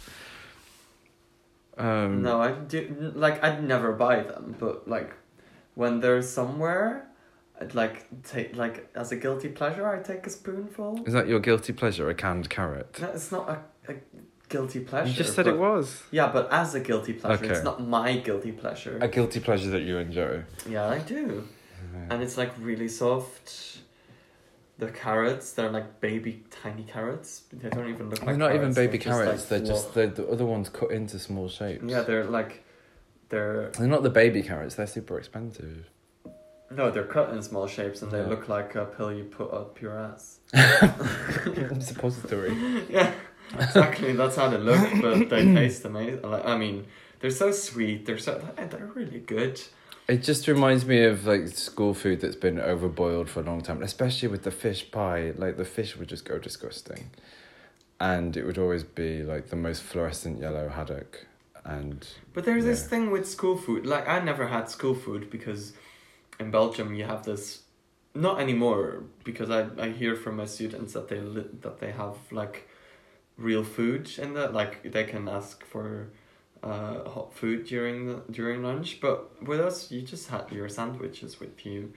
Um, 1.76 2.22
No, 2.22 2.40
I 2.40 2.52
do 2.52 3.12
like 3.16 3.42
I'd 3.42 3.64
never 3.64 3.92
buy 3.92 4.20
them, 4.20 4.54
but 4.60 4.86
like 4.86 5.12
when 5.74 5.98
they're 6.00 6.22
somewhere, 6.22 7.08
I'd 7.60 7.74
like 7.74 8.06
take 8.22 8.54
like 8.54 8.88
as 8.94 9.10
a 9.10 9.16
guilty 9.16 9.48
pleasure. 9.48 9.86
I 9.88 9.98
take 10.00 10.24
a 10.26 10.30
spoonful. 10.30 11.02
Is 11.06 11.12
that 11.14 11.26
your 11.26 11.40
guilty 11.40 11.72
pleasure, 11.72 12.08
a 12.08 12.14
canned 12.14 12.48
carrot? 12.48 13.00
No, 13.00 13.08
it's 13.08 13.32
not 13.32 13.48
a, 13.48 13.92
a 13.92 13.96
guilty 14.54 14.80
pleasure. 14.80 15.10
you 15.10 15.14
just 15.24 15.34
said 15.36 15.46
but- 15.46 15.54
it 15.54 15.58
was. 15.68 15.86
Yeah, 16.18 16.28
but 16.36 16.44
as 16.62 16.74
a 16.74 16.80
guilty 16.88 17.12
pleasure, 17.20 17.44
Okay. 17.44 17.54
it's 17.54 17.64
not 17.70 17.78
my 17.96 18.10
guilty 18.28 18.52
pleasure. 18.52 18.96
A 19.00 19.08
guilty 19.16 19.40
pleasure 19.40 19.70
that 19.70 19.82
you 19.88 19.94
enjoy. 19.98 20.32
Yeah, 20.74 20.86
I 20.98 20.98
do, 21.16 21.24
and 22.10 22.22
it's 22.24 22.36
like 22.42 22.52
really 22.70 22.88
soft. 22.88 23.46
The 24.82 24.90
carrots, 25.04 25.46
they're 25.54 25.70
like 25.78 25.88
baby 26.00 26.32
tiny 26.62 26.82
carrots. 26.94 27.30
They 27.52 27.68
don't 27.76 27.88
even 27.94 28.10
look 28.10 28.18
like 28.18 28.20
that. 28.20 28.26
They're 28.26 28.34
like. 28.34 28.54
not 28.54 28.54
even 28.60 28.70
baby 28.74 28.98
they're 28.98 29.06
just, 29.12 29.20
carrots, 29.22 29.40
like, 29.42 29.48
they're 29.50 29.68
just 29.74 29.94
they're 29.94 30.06
the 30.20 30.26
other 30.34 30.46
ones 30.54 30.68
cut 30.68 30.90
into 30.98 31.16
small 31.28 31.48
shapes. 31.48 31.84
Yeah, 31.92 32.02
they're 32.02 32.24
like, 32.38 32.52
they're 33.28 33.70
They're 33.78 33.86
not 33.96 34.02
the 34.02 34.10
baby 34.22 34.42
carrots, 34.42 34.74
they're 34.76 34.88
super 34.98 35.16
expensive. 35.22 35.76
no, 36.78 36.90
they're 36.92 37.10
cut 37.18 37.26
in 37.34 37.40
small 37.50 37.66
shapes, 37.76 38.02
and 38.02 38.10
they 38.10 38.22
Yeah. 38.22 38.32
look 38.34 38.48
like 38.56 38.70
a 38.74 38.84
pill 38.96 39.12
you 39.18 39.24
put 39.40 39.50
up 39.60 39.80
your 39.82 39.94
ass. 40.08 40.24
Suppository. 41.80 42.52
yeah, 42.90 43.12
exactly. 43.58 44.12
That's 44.12 44.36
how 44.36 44.48
they 44.48 44.58
look, 44.58 44.88
but 45.02 45.28
they 45.28 45.44
taste 45.54 45.84
amazing. 45.84 46.22
Like, 46.22 46.44
I 46.44 46.56
mean, 46.56 46.86
they're 47.20 47.30
so 47.30 47.52
sweet. 47.52 48.06
They're 48.06 48.18
so 48.18 48.42
they're 48.56 48.90
really 48.94 49.20
good. 49.20 49.60
It 50.06 50.22
just 50.22 50.46
reminds 50.46 50.84
me 50.84 51.04
of 51.04 51.26
like 51.26 51.48
school 51.48 51.94
food 51.94 52.20
that's 52.20 52.36
been 52.36 52.56
overboiled 52.56 53.28
for 53.28 53.40
a 53.40 53.42
long 53.44 53.62
time, 53.62 53.82
especially 53.82 54.28
with 54.28 54.42
the 54.42 54.50
fish 54.50 54.90
pie. 54.90 55.32
Like 55.36 55.56
the 55.56 55.64
fish 55.64 55.96
would 55.96 56.08
just 56.08 56.26
go 56.26 56.38
disgusting, 56.38 57.10
and 57.98 58.36
it 58.36 58.44
would 58.44 58.58
always 58.58 58.84
be 58.84 59.22
like 59.22 59.48
the 59.48 59.56
most 59.56 59.82
fluorescent 59.82 60.40
yellow 60.40 60.68
haddock. 60.68 61.26
And 61.64 62.06
But 62.34 62.44
there's 62.44 62.64
this 62.64 62.86
thing 62.86 63.10
with 63.10 63.26
school 63.26 63.56
food. 63.56 63.86
Like 63.86 64.06
I 64.06 64.20
never 64.20 64.48
had 64.48 64.68
school 64.68 64.94
food 64.94 65.30
because 65.30 65.72
in 66.38 66.50
Belgium 66.50 66.94
you 66.94 67.04
have 67.04 67.24
this. 67.24 67.62
Not 68.16 68.38
anymore 68.40 69.02
because 69.24 69.50
I, 69.50 69.66
I 69.76 69.88
hear 69.88 70.14
from 70.14 70.36
my 70.36 70.44
students 70.44 70.92
that 70.92 71.08
they 71.08 71.20
that 71.62 71.80
they 71.80 71.90
have 71.90 72.16
like 72.30 72.68
real 73.36 73.64
food 73.64 74.10
in 74.18 74.34
that 74.34 74.52
like 74.54 74.92
they 74.92 75.04
can 75.04 75.28
ask 75.28 75.64
for 75.64 76.08
uh, 76.62 77.08
hot 77.08 77.34
food 77.34 77.66
during 77.66 78.06
the 78.06 78.22
during 78.30 78.62
lunch. 78.62 79.00
But 79.00 79.42
with 79.42 79.60
us, 79.60 79.90
you 79.90 80.02
just 80.02 80.28
had 80.30 80.50
your 80.52 80.68
sandwiches 80.68 81.40
with 81.40 81.66
you, 81.66 81.92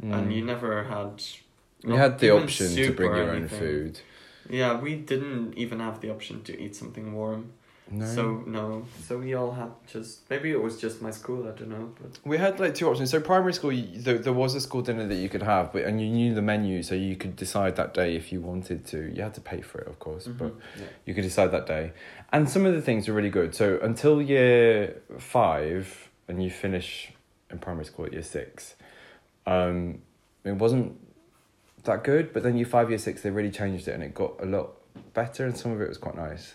and 0.00 0.32
you 0.32 0.44
never 0.44 0.84
had. 0.84 1.18
mm, 1.18 1.40
you 1.84 1.94
had 1.96 2.18
the 2.18 2.30
option 2.30 2.82
to 2.84 2.92
bring 2.92 3.14
your 3.16 3.30
own 3.30 3.48
food. 3.48 4.00
Yeah, 4.48 4.80
we 4.80 4.96
didn't 4.96 5.54
even 5.56 5.80
have 5.80 6.00
the 6.00 6.10
option 6.10 6.42
to 6.44 6.60
eat 6.60 6.74
something 6.76 7.14
warm. 7.14 7.52
No. 7.92 8.06
So 8.06 8.44
no, 8.46 8.86
so 9.04 9.18
we 9.18 9.34
all 9.34 9.50
had 9.50 9.70
just 9.90 10.30
maybe 10.30 10.52
it 10.52 10.62
was 10.62 10.80
just 10.80 11.02
my 11.02 11.10
school. 11.10 11.48
I 11.48 11.50
don't 11.58 11.70
know, 11.70 11.92
but 12.00 12.20
We 12.24 12.38
had 12.38 12.60
like 12.60 12.74
two 12.74 12.88
options. 12.88 13.10
So 13.10 13.20
primary 13.20 13.52
school, 13.52 13.72
you, 13.72 14.00
there, 14.00 14.18
there 14.18 14.32
was 14.32 14.54
a 14.54 14.60
school 14.60 14.80
dinner 14.80 15.08
that 15.08 15.16
you 15.16 15.28
could 15.28 15.42
have, 15.42 15.72
but 15.72 15.82
and 15.82 16.00
you 16.00 16.08
knew 16.08 16.32
the 16.32 16.42
menu, 16.42 16.84
so 16.84 16.94
you 16.94 17.16
could 17.16 17.34
decide 17.34 17.74
that 17.76 17.92
day 17.92 18.14
if 18.14 18.30
you 18.32 18.40
wanted 18.40 18.86
to. 18.86 19.12
You 19.12 19.22
had 19.22 19.34
to 19.34 19.40
pay 19.40 19.60
for 19.60 19.80
it, 19.80 19.88
of 19.88 19.98
course, 19.98 20.28
but 20.28 20.54
yeah. 20.78 20.84
you 21.04 21.14
could 21.14 21.24
decide 21.24 21.50
that 21.50 21.66
day. 21.66 21.92
And 22.32 22.48
some 22.48 22.64
of 22.64 22.74
the 22.74 22.82
things 22.82 23.08
were 23.08 23.14
really 23.14 23.30
good. 23.30 23.56
So 23.56 23.80
until 23.82 24.22
year 24.22 25.02
five, 25.18 26.10
and 26.28 26.40
you 26.40 26.50
finish 26.50 27.12
in 27.50 27.58
primary 27.58 27.86
school 27.86 28.06
at 28.06 28.12
year 28.12 28.22
six, 28.22 28.76
um, 29.46 30.00
it 30.44 30.54
wasn't 30.54 30.96
that 31.82 32.04
good. 32.04 32.32
But 32.32 32.44
then 32.44 32.56
year 32.56 32.66
five, 32.66 32.88
year 32.88 33.00
six, 33.00 33.22
they 33.22 33.30
really 33.30 33.50
changed 33.50 33.88
it, 33.88 33.94
and 33.94 34.04
it 34.04 34.14
got 34.14 34.34
a 34.40 34.46
lot 34.46 34.76
better, 35.12 35.44
and 35.44 35.58
some 35.58 35.72
of 35.72 35.80
it 35.80 35.88
was 35.88 35.98
quite 35.98 36.14
nice. 36.14 36.54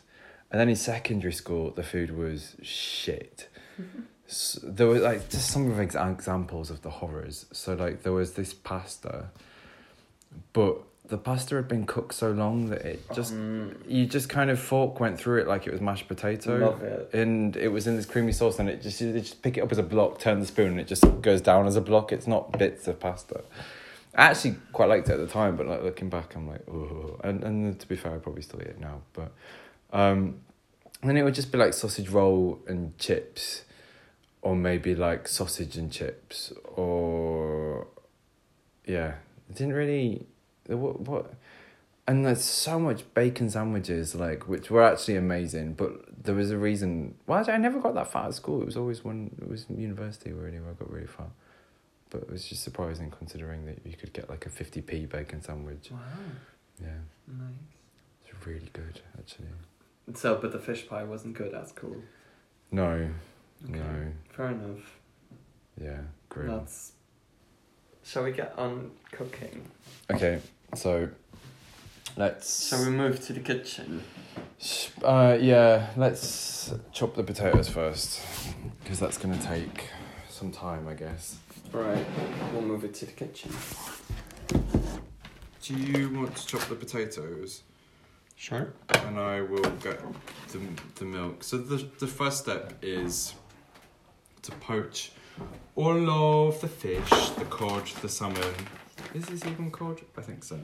And 0.55 0.61
then 0.61 0.69
in 0.69 0.77
secondary 0.77 1.33
school, 1.33 1.71
the 1.71 1.83
food 1.83 2.15
was 2.15 2.55
shit. 2.61 3.49
S 4.29 4.57
there 4.63 4.87
were 4.87 4.99
like 4.99 5.29
just 5.29 5.51
some 5.51 5.69
of 5.69 5.81
ex- 5.81 5.95
examples 5.95 6.69
of 6.69 6.81
the 6.81 6.89
horrors. 6.89 7.45
So 7.51 7.73
like 7.73 8.03
there 8.03 8.13
was 8.13 8.35
this 8.35 8.53
pasta, 8.53 9.31
but 10.53 10.77
the 11.09 11.17
pasta 11.17 11.55
had 11.55 11.67
been 11.67 11.85
cooked 11.85 12.13
so 12.13 12.31
long 12.31 12.69
that 12.69 12.83
it 12.83 13.01
just 13.13 13.33
Um, 13.33 13.75
you 13.85 14.05
just 14.05 14.29
kind 14.29 14.49
of 14.49 14.57
fork 14.57 15.01
went 15.01 15.19
through 15.19 15.41
it 15.41 15.47
like 15.47 15.67
it 15.67 15.73
was 15.73 15.81
mashed 15.81 16.07
potato. 16.07 16.57
love 16.57 16.81
it. 16.83 17.09
And 17.13 17.57
it 17.57 17.67
was 17.67 17.85
in 17.85 17.97
this 17.97 18.05
creamy 18.05 18.31
sauce, 18.31 18.57
and 18.57 18.69
it 18.69 18.81
just 18.81 19.01
you 19.01 19.11
just 19.11 19.41
pick 19.41 19.57
it 19.57 19.61
up 19.61 19.73
as 19.73 19.77
a 19.77 19.83
block, 19.83 20.19
turn 20.19 20.39
the 20.39 20.45
spoon, 20.45 20.71
and 20.71 20.79
it 20.79 20.87
just 20.87 21.03
goes 21.21 21.41
down 21.41 21.67
as 21.67 21.75
a 21.75 21.81
block. 21.81 22.13
It's 22.13 22.27
not 22.27 22.57
bits 22.57 22.87
of 22.87 22.97
pasta. 22.97 23.43
I 24.15 24.27
actually 24.27 24.55
quite 24.71 24.87
liked 24.87 25.09
it 25.09 25.15
at 25.15 25.19
the 25.19 25.27
time, 25.27 25.57
but 25.57 25.67
like 25.67 25.83
looking 25.83 26.07
back, 26.07 26.33
I'm 26.33 26.47
like, 26.47 26.65
oh. 26.69 27.19
And 27.25 27.43
and 27.43 27.77
to 27.77 27.87
be 27.89 27.97
fair, 27.97 28.13
I 28.15 28.19
probably 28.19 28.41
still 28.41 28.61
eat 28.61 28.67
it 28.67 28.79
now. 28.79 29.01
But 29.11 29.33
um, 29.91 30.39
then 31.09 31.17
it 31.17 31.23
would 31.23 31.35
just 31.35 31.51
be 31.51 31.57
like 31.57 31.73
sausage 31.73 32.09
roll 32.09 32.59
and 32.67 32.97
chips, 32.97 33.63
or 34.41 34.55
maybe 34.55 34.95
like 34.95 35.27
sausage 35.27 35.75
and 35.77 35.91
chips, 35.91 36.51
or 36.63 37.87
yeah, 38.85 39.15
it 39.49 39.55
didn't 39.55 39.73
really 39.73 40.25
what 40.67 41.01
what. 41.01 41.33
And 42.07 42.23
there's 42.23 42.43
so 42.43 42.79
much 42.79 43.03
bacon 43.15 43.49
sandwiches, 43.49 44.13
like 44.13 44.47
which 44.47 44.69
were 44.69 44.83
actually 44.83 45.15
amazing, 45.15 45.73
but 45.73 46.23
there 46.23 46.35
was 46.35 46.51
a 46.51 46.57
reason. 46.57 47.15
Well, 47.25 47.43
I 47.49 47.57
never 47.57 47.79
got 47.79 47.95
that 47.95 48.11
far 48.11 48.27
at 48.27 48.35
school. 48.35 48.61
It 48.61 48.65
was 48.65 48.77
always 48.77 49.03
when 49.03 49.31
it 49.41 49.49
was 49.49 49.65
university 49.75 50.31
really 50.31 50.59
where 50.59 50.69
I 50.69 50.73
got 50.73 50.91
really 50.91 51.07
far. 51.07 51.27
But 52.11 52.21
it 52.21 52.29
was 52.29 52.45
just 52.47 52.63
surprising 52.63 53.09
considering 53.09 53.65
that 53.65 53.79
you 53.83 53.97
could 53.97 54.13
get 54.13 54.29
like 54.29 54.45
a 54.45 54.49
fifty 54.49 54.81
p 54.81 55.07
bacon 55.07 55.41
sandwich. 55.41 55.89
Wow, 55.91 55.97
Yeah, 56.79 56.89
nice. 57.27 57.49
it's 58.27 58.45
really 58.45 58.69
good 58.71 59.01
actually. 59.17 59.47
So, 60.13 60.37
but 60.41 60.51
the 60.51 60.59
fish 60.59 60.87
pie 60.87 61.03
wasn't 61.03 61.35
good 61.35 61.53
at 61.53 61.69
school. 61.69 61.97
No, 62.71 63.09
Okay. 63.63 63.79
no, 63.79 64.11
Fair 64.29 64.47
enough. 64.51 64.97
yeah, 65.81 66.01
grim. 66.29 66.47
That's. 66.47 66.91
Shall 68.03 68.23
we 68.23 68.31
get 68.31 68.53
on 68.57 68.91
cooking? 69.11 69.65
Okay, 70.11 70.39
so 70.75 71.09
let's. 72.17 72.67
Shall 72.67 72.85
we 72.85 72.91
move 72.91 73.19
to 73.25 73.33
the 73.33 73.39
kitchen? 73.39 74.03
Sh- 74.59 74.89
Uh, 75.03 75.37
yeah, 75.41 75.89
let's 75.97 76.73
chop 76.91 77.15
the 77.15 77.23
potatoes 77.23 77.67
first 77.67 78.21
because 78.83 78.99
that's 78.99 79.17
gonna 79.17 79.41
take 79.41 79.89
some 80.29 80.51
time, 80.51 80.87
I 80.87 80.93
guess. 80.93 81.37
Right, 81.71 82.05
we'll 82.53 82.61
move 82.61 82.83
it 82.83 82.93
to 82.95 83.05
the 83.07 83.11
kitchen. 83.11 83.51
Do 85.63 85.73
you 85.73 86.09
want 86.11 86.35
to 86.35 86.45
chop 86.45 86.61
the 86.69 86.75
potatoes? 86.75 87.63
Sure. 88.35 88.73
and 88.89 89.17
I 89.19 89.41
will 89.41 89.69
get 89.81 90.01
the, 90.49 90.59
the 90.95 91.05
milk. 91.05 91.43
So 91.43 91.57
the, 91.57 91.87
the 91.99 92.07
first 92.07 92.39
step 92.39 92.73
is 92.81 93.33
to 94.41 94.51
poach 94.53 95.11
all 95.75 96.47
of 96.47 96.61
the 96.61 96.67
fish, 96.67 97.29
the 97.31 97.45
cod, 97.45 97.85
the 98.01 98.09
salmon. 98.09 98.53
Is 99.13 99.25
this 99.25 99.45
even 99.45 99.71
cod? 99.71 100.01
I 100.17 100.21
think 100.21 100.43
so. 100.43 100.59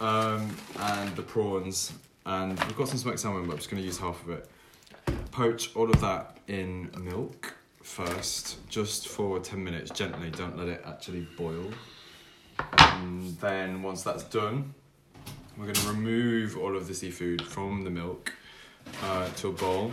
Um, 0.00 0.54
and 0.78 1.14
the 1.16 1.22
prawns. 1.22 1.92
And 2.26 2.58
we've 2.64 2.76
got 2.76 2.88
some 2.88 2.98
smoked 2.98 3.20
salmon, 3.20 3.46
but 3.46 3.52
I'm 3.52 3.58
just 3.58 3.70
going 3.70 3.82
to 3.82 3.86
use 3.86 3.98
half 3.98 4.22
of 4.24 4.30
it. 4.30 4.50
Poach 5.30 5.74
all 5.76 5.90
of 5.90 6.00
that 6.00 6.38
in 6.46 6.90
milk 7.00 7.54
first, 7.82 8.68
just 8.68 9.08
for 9.08 9.38
10 9.40 9.62
minutes, 9.62 9.90
gently. 9.90 10.30
Don't 10.30 10.56
let 10.58 10.68
it 10.68 10.82
actually 10.86 11.26
boil. 11.36 11.70
And 12.76 13.38
then 13.38 13.82
once 13.82 14.02
that's 14.02 14.24
done, 14.24 14.74
we're 15.58 15.64
going 15.64 15.74
to 15.74 15.88
remove 15.88 16.56
all 16.56 16.76
of 16.76 16.86
the 16.86 16.94
seafood 16.94 17.42
from 17.42 17.82
the 17.82 17.90
milk 17.90 18.32
uh, 19.02 19.28
to 19.30 19.48
a 19.48 19.52
bowl, 19.52 19.90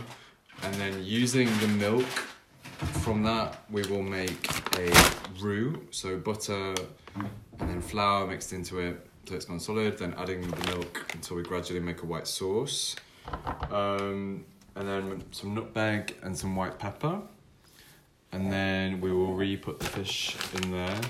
and 0.62 0.74
then 0.76 1.02
using 1.04 1.48
the 1.58 1.68
milk 1.68 2.06
from 3.02 3.22
that, 3.24 3.64
we 3.70 3.82
will 3.82 4.02
make 4.02 4.48
a 4.78 4.92
roux. 5.40 5.86
So 5.90 6.18
butter 6.18 6.74
and 7.58 7.68
then 7.68 7.80
flour 7.80 8.26
mixed 8.26 8.52
into 8.52 8.78
it 8.78 9.06
so 9.26 9.34
it's 9.34 9.44
gone 9.46 9.58
solid. 9.58 9.98
Then 9.98 10.14
adding 10.16 10.42
the 10.48 10.56
milk 10.72 11.04
until 11.14 11.36
we 11.36 11.42
gradually 11.42 11.80
make 11.80 12.02
a 12.02 12.06
white 12.06 12.28
sauce, 12.28 12.94
um, 13.70 14.44
and 14.76 14.88
then 14.88 15.24
some 15.32 15.54
nutmeg 15.54 16.16
and 16.22 16.36
some 16.36 16.54
white 16.54 16.78
pepper. 16.78 17.20
and 18.32 18.52
then 18.52 19.00
we 19.00 19.12
will 19.12 19.34
re-put 19.34 19.78
the 19.78 19.86
fish 19.86 20.36
in 20.54 20.70
there, 20.70 21.00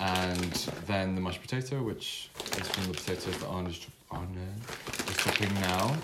and 0.00 0.52
then 0.86 1.14
the 1.14 1.20
mashed 1.20 1.40
potato, 1.42 1.82
which 1.82 2.30
is 2.58 2.68
from 2.68 2.84
the 2.92 2.92
potatoes 2.98 3.36
that 3.38 3.46
Arne 3.46 3.66
is, 3.66 3.86
Arne 4.10 4.36
is 5.08 5.16
chopping 5.16 5.52
now. 5.54 5.96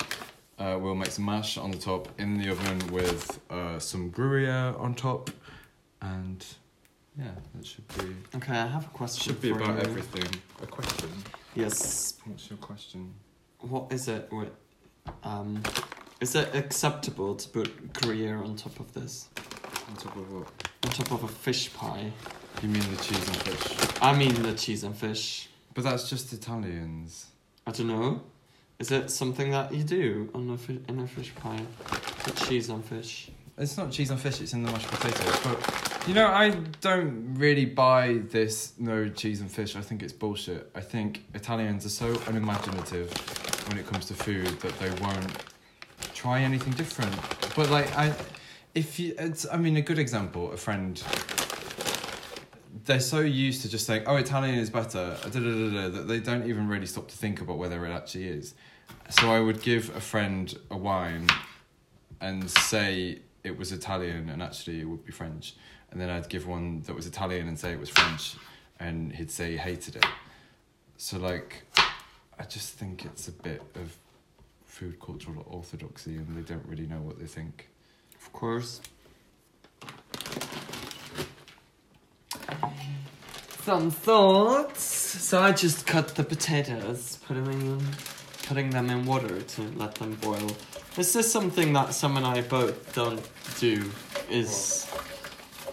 Uh, 0.58 0.78
we'll 0.80 0.94
make 0.94 1.10
some 1.10 1.24
mash 1.26 1.58
on 1.58 1.70
the 1.70 1.76
top 1.78 2.08
in 2.18 2.38
the 2.38 2.50
oven 2.50 2.78
with 2.90 3.38
uh, 3.50 3.78
some 3.78 4.08
Gruyere 4.10 4.74
on 4.78 4.94
top, 4.94 5.30
and 6.00 6.44
yeah, 7.18 7.26
that 7.54 7.66
should 7.66 7.86
be 7.98 8.14
Okay, 8.36 8.54
I 8.54 8.66
have 8.66 8.86
a 8.86 8.88
question. 8.88 9.22
should 9.34 9.40
be 9.42 9.50
for 9.52 9.60
about 9.60 9.74
you. 9.76 9.90
everything. 9.90 10.40
A 10.62 10.66
question. 10.66 11.10
Yes. 11.54 12.14
What's 12.24 12.48
your 12.50 12.58
question? 12.58 13.12
What 13.60 13.90
is 13.92 14.08
it 14.08 14.28
with 14.32 14.50
um 15.22 15.62
is 16.20 16.34
it 16.34 16.54
acceptable 16.54 17.34
to 17.34 17.48
put 17.48 17.92
Gruyere 17.92 18.38
on 18.42 18.56
top 18.56 18.80
of 18.80 18.92
this? 18.94 19.28
On 19.88 19.94
top 19.96 20.16
of 20.16 20.32
what? 20.32 20.65
On 20.86 20.92
top 20.92 21.10
of 21.10 21.24
a 21.24 21.28
fish 21.28 21.74
pie? 21.74 22.12
You 22.62 22.68
mean 22.68 22.82
the 22.94 23.02
cheese 23.02 23.26
and 23.26 23.36
fish? 23.38 23.98
I 24.00 24.16
mean 24.16 24.40
the 24.40 24.52
cheese 24.52 24.84
and 24.84 24.96
fish. 24.96 25.48
But 25.74 25.82
that's 25.82 26.08
just 26.08 26.32
Italians. 26.32 27.26
I 27.66 27.72
don't 27.72 27.88
know. 27.88 28.22
Is 28.78 28.92
it 28.92 29.10
something 29.10 29.50
that 29.50 29.74
you 29.74 29.82
do 29.82 30.30
on 30.32 30.48
a 30.50 30.56
fi- 30.56 30.78
in 30.88 31.00
a 31.00 31.08
fish 31.08 31.34
pie? 31.34 31.60
Put 31.88 32.36
cheese 32.36 32.70
on 32.70 32.82
fish. 32.82 33.30
It's 33.58 33.76
not 33.76 33.90
cheese 33.90 34.10
and 34.10 34.20
fish, 34.20 34.40
it's 34.40 34.52
in 34.52 34.62
the 34.62 34.70
mashed 34.70 34.86
potatoes. 34.86 35.40
But, 35.42 36.06
you 36.06 36.14
know, 36.14 36.28
I 36.28 36.50
don't 36.80 37.34
really 37.34 37.64
buy 37.64 38.20
this 38.30 38.74
no 38.78 39.08
cheese 39.08 39.40
and 39.40 39.50
fish. 39.50 39.74
I 39.74 39.80
think 39.80 40.04
it's 40.04 40.12
bullshit. 40.12 40.70
I 40.76 40.82
think 40.82 41.24
Italians 41.34 41.84
are 41.84 41.88
so 41.88 42.16
unimaginative 42.28 43.10
when 43.68 43.76
it 43.76 43.88
comes 43.88 44.06
to 44.06 44.14
food 44.14 44.60
that 44.60 44.78
they 44.78 44.90
won't 45.02 45.32
try 46.14 46.42
anything 46.42 46.74
different. 46.74 47.12
But, 47.56 47.70
like, 47.70 47.92
I. 47.98 48.14
If 48.76 49.00
you, 49.00 49.14
it's, 49.18 49.46
I 49.50 49.56
mean, 49.56 49.78
a 49.78 49.80
good 49.80 49.98
example, 49.98 50.52
a 50.52 50.56
friend, 50.58 51.02
they're 52.84 53.00
so 53.00 53.20
used 53.20 53.62
to 53.62 53.70
just 53.70 53.86
saying, 53.86 54.02
oh, 54.06 54.16
Italian 54.16 54.56
is 54.56 54.68
better, 54.68 55.16
da, 55.22 55.30
da, 55.30 55.40
da, 55.40 55.88
that 55.88 56.06
they 56.06 56.20
don't 56.20 56.46
even 56.46 56.68
really 56.68 56.84
stop 56.84 57.08
to 57.08 57.16
think 57.16 57.40
about 57.40 57.56
whether 57.56 57.86
it 57.86 57.90
actually 57.90 58.28
is. 58.28 58.54
So 59.08 59.32
I 59.32 59.40
would 59.40 59.62
give 59.62 59.96
a 59.96 60.00
friend 60.00 60.54
a 60.70 60.76
wine 60.76 61.26
and 62.20 62.50
say 62.50 63.20
it 63.44 63.56
was 63.56 63.72
Italian 63.72 64.28
and 64.28 64.42
actually 64.42 64.82
it 64.82 64.84
would 64.84 65.06
be 65.06 65.12
French. 65.12 65.54
And 65.90 65.98
then 65.98 66.10
I'd 66.10 66.28
give 66.28 66.46
one 66.46 66.82
that 66.82 66.94
was 66.94 67.06
Italian 67.06 67.48
and 67.48 67.58
say 67.58 67.72
it 67.72 67.80
was 67.80 67.88
French 67.88 68.34
and 68.78 69.10
he'd 69.10 69.30
say 69.30 69.52
he 69.52 69.56
hated 69.56 69.96
it. 69.96 70.06
So, 70.98 71.18
like, 71.18 71.64
I 72.38 72.44
just 72.44 72.74
think 72.74 73.06
it's 73.06 73.26
a 73.28 73.32
bit 73.32 73.62
of 73.74 73.96
food 74.66 75.00
cultural 75.00 75.46
orthodoxy 75.48 76.16
and 76.16 76.36
they 76.36 76.42
don't 76.42 76.66
really 76.66 76.86
know 76.86 77.00
what 77.00 77.18
they 77.18 77.26
think. 77.26 77.70
Of 78.26 78.32
course. 78.32 78.80
Some 83.62 83.90
thoughts. 83.90 84.82
So 84.82 85.40
I 85.40 85.52
just 85.52 85.86
cut 85.86 86.14
the 86.14 86.22
potatoes, 86.22 87.18
put 87.26 87.34
them 87.34 87.50
in, 87.50 87.80
putting 88.46 88.70
them 88.70 88.90
in 88.90 89.06
water 89.06 89.40
to 89.40 89.62
let 89.76 89.96
them 89.96 90.14
boil. 90.20 90.56
This 90.94 91.16
is 91.16 91.30
something 91.30 91.72
that 91.72 91.92
Sam 91.92 92.16
and 92.16 92.26
I 92.26 92.42
both 92.42 92.94
don't 92.94 93.22
do. 93.58 93.90
Is 94.30 94.88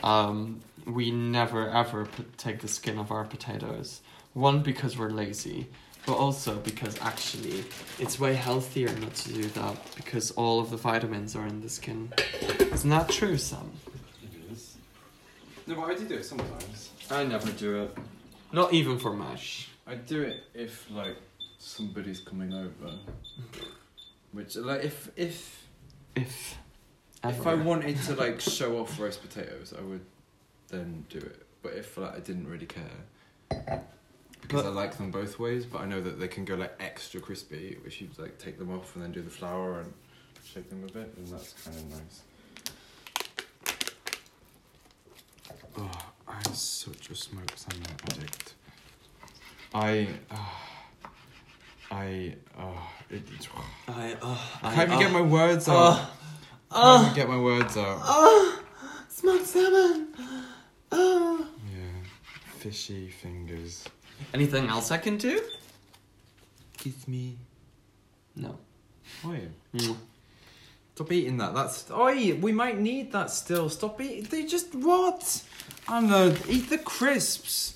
um, 0.03 0.59
we 0.85 1.11
never 1.11 1.69
ever 1.69 2.05
put, 2.05 2.37
take 2.37 2.61
the 2.61 2.67
skin 2.67 2.97
of 2.97 3.11
our 3.11 3.25
potatoes. 3.25 4.01
One 4.33 4.63
because 4.63 4.97
we're 4.97 5.11
lazy, 5.11 5.67
but 6.05 6.15
also 6.15 6.55
because 6.57 6.99
actually 7.01 7.63
it's 7.99 8.19
way 8.19 8.33
healthier 8.33 8.89
not 8.99 9.13
to 9.15 9.33
do 9.33 9.43
that 9.43 9.77
because 9.95 10.31
all 10.31 10.59
of 10.59 10.69
the 10.69 10.77
vitamins 10.77 11.35
are 11.35 11.47
in 11.47 11.61
the 11.61 11.69
skin. 11.69 12.11
Isn't 12.59 12.89
that 12.89 13.09
true, 13.09 13.37
Sam? 13.37 13.71
It 14.23 14.51
is. 14.51 14.75
No, 15.67 15.75
but 15.75 15.83
I 15.83 15.95
do 15.95 16.05
do 16.05 16.15
it 16.15 16.25
sometimes. 16.25 16.89
I 17.09 17.23
never 17.23 17.51
do 17.51 17.83
it. 17.83 17.97
Not 18.51 18.73
even 18.73 18.99
for 18.99 19.13
mash. 19.13 19.69
I 19.87 19.95
do 19.95 20.21
it 20.21 20.43
if, 20.53 20.89
like, 20.91 21.15
somebody's 21.57 22.19
coming 22.19 22.53
over. 22.53 22.95
Which, 24.31 24.55
like, 24.55 24.83
if, 24.83 25.09
if 25.15 25.67
If. 26.15 26.57
If 27.25 27.47
I 27.47 27.53
wanted 27.53 27.97
to 28.03 28.15
like 28.15 28.41
show 28.57 28.79
off 28.79 28.99
roast 28.99 29.21
potatoes, 29.21 29.73
I 29.77 29.81
would 29.81 30.05
then 30.67 31.05
do 31.09 31.19
it. 31.19 31.45
But 31.61 31.73
if 31.73 31.97
like 31.97 32.15
I 32.15 32.19
didn't 32.19 32.47
really 32.49 32.65
care, 32.65 33.81
because 34.43 34.63
But- 34.63 34.69
I 34.69 34.73
like 34.73 34.97
them 34.97 35.09
both 35.11 35.39
ways, 35.39 35.65
but 35.65 35.81
I 35.81 35.85
know 35.85 35.99
that 36.01 36.19
they 36.19 36.27
can 36.27 36.45
go 36.45 36.55
like 36.55 36.73
extra 36.79 37.19
crispy, 37.19 37.77
which 37.83 37.99
you 38.01 38.09
like 38.17 38.37
take 38.37 38.57
them 38.59 38.71
off 38.71 38.93
and 38.95 39.03
then 39.03 39.11
do 39.11 39.21
the 39.21 39.29
flour 39.31 39.79
and 39.79 39.93
shake 40.45 40.69
them 40.69 40.83
a 40.87 40.91
bit, 40.91 41.11
and 41.17 41.27
that's 41.27 41.53
kind 41.63 41.75
of 41.77 41.89
nice. 41.89 42.21
Oh, 45.77 45.91
I'm 46.27 46.53
such 46.53 47.09
a 47.09 47.15
smoked 47.15 47.57
salmon 47.57 47.87
addict. 48.11 48.53
I, 49.73 50.07
uh, 50.29 50.35
I, 51.89 52.35
uh, 52.57 52.71
it, 53.09 53.23
I. 53.87 54.15
Uh, 54.21 54.37
I 54.61 54.75
can't 54.75 54.89
even 54.89 54.99
get 54.99 55.11
my 55.11 55.21
words 55.21 55.67
out. 55.67 55.75
Uh, 55.75 56.05
I 56.71 56.75
can't 56.75 56.85
uh, 56.85 57.01
even 57.03 57.15
get 57.15 57.29
my 57.29 57.37
words 57.39 57.77
out. 57.77 58.01
uh, 58.03 58.57
smoked 59.09 59.45
salmon. 59.47 60.07
Uh. 60.91 61.37
Yeah, 61.71 62.03
fishy 62.57 63.09
fingers. 63.09 63.85
Anything 64.33 64.67
else 64.67 64.91
I 64.91 64.97
can 64.97 65.17
do? 65.17 65.41
Kiss 66.77 67.07
me. 67.07 67.37
No. 68.35 68.57
Why? 69.21 69.41
Mm. 69.75 69.95
Stop 70.95 71.11
eating 71.11 71.37
that. 71.37 71.53
That's. 71.53 71.89
Oi, 71.91 72.35
we 72.35 72.51
might 72.51 72.79
need 72.79 73.11
that 73.11 73.29
still. 73.31 73.69
Stop 73.69 73.99
eating. 74.01 74.23
They 74.25 74.45
just 74.45 74.75
what? 74.75 75.43
Arne, 75.87 76.37
eat 76.47 76.69
the 76.69 76.77
crisps. 76.77 77.75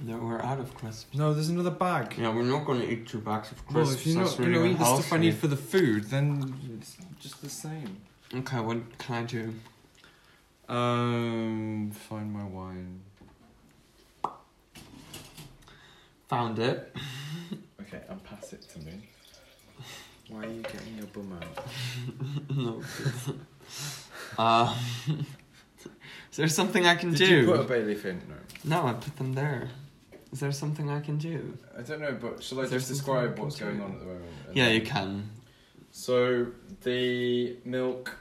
No, 0.00 0.16
we're 0.18 0.40
out 0.40 0.58
of 0.58 0.74
crisps. 0.74 1.16
No, 1.16 1.32
there's 1.34 1.48
another 1.48 1.70
bag. 1.70 2.14
Yeah, 2.18 2.34
we're 2.34 2.42
not 2.42 2.64
gonna 2.64 2.84
eat 2.84 3.06
two 3.06 3.18
bags 3.18 3.52
of 3.52 3.58
Well, 3.72 3.84
crisps. 3.84 4.00
if 4.00 4.06
you're 4.06 4.24
That's 4.24 4.38
not 4.38 4.46
really 4.46 4.58
gonna 4.58 4.70
eat 4.72 4.78
the 4.78 4.84
stuff 4.96 5.12
I 5.12 5.18
need 5.18 5.36
for 5.36 5.48
the 5.48 5.56
food, 5.56 6.04
then 6.04 6.54
it's 6.78 6.96
just 7.20 7.42
the 7.42 7.48
same. 7.48 7.98
Okay, 8.34 8.60
what 8.60 8.98
can 8.98 9.14
I 9.14 9.22
do? 9.24 9.54
Um, 10.68 11.90
find 11.90 12.32
my 12.32 12.44
wine. 12.44 13.00
Found 16.32 16.58
it. 16.60 16.96
Okay, 17.82 18.00
and 18.08 18.24
pass 18.24 18.54
it 18.54 18.62
to 18.70 18.78
me. 18.78 18.92
Why 20.30 20.44
are 20.44 20.48
you 20.50 20.62
getting 20.62 20.96
your 20.96 21.06
bum 21.08 21.30
out? 21.38 21.66
no. 22.56 22.82
uh, 24.38 24.74
is 26.30 26.36
there 26.38 26.48
something 26.48 26.86
I 26.86 26.94
can 26.94 27.10
Did 27.10 27.18
do? 27.18 27.36
you 27.42 27.46
put 27.48 27.60
a 27.60 27.64
bay 27.64 27.82
leaf 27.82 28.06
in? 28.06 28.22
No. 28.64 28.80
No, 28.80 28.86
I 28.86 28.94
put 28.94 29.14
them 29.18 29.34
there. 29.34 29.68
Is 30.32 30.40
there 30.40 30.52
something 30.52 30.88
I 30.88 31.00
can 31.00 31.18
do? 31.18 31.58
I 31.78 31.82
don't 31.82 32.00
know, 32.00 32.16
but 32.18 32.42
shall 32.42 32.62
I 32.62 32.66
just 32.66 32.88
describe 32.88 33.38
I 33.38 33.42
what's 33.42 33.56
do? 33.56 33.66
going 33.66 33.82
on 33.82 33.92
at 33.92 33.98
the 33.98 34.06
moment? 34.06 34.24
and 34.48 34.56
Yeah, 34.56 34.64
then- 34.68 34.74
you 34.76 34.80
can. 34.86 35.30
So 35.90 36.46
the 36.82 37.58
milk 37.66 38.16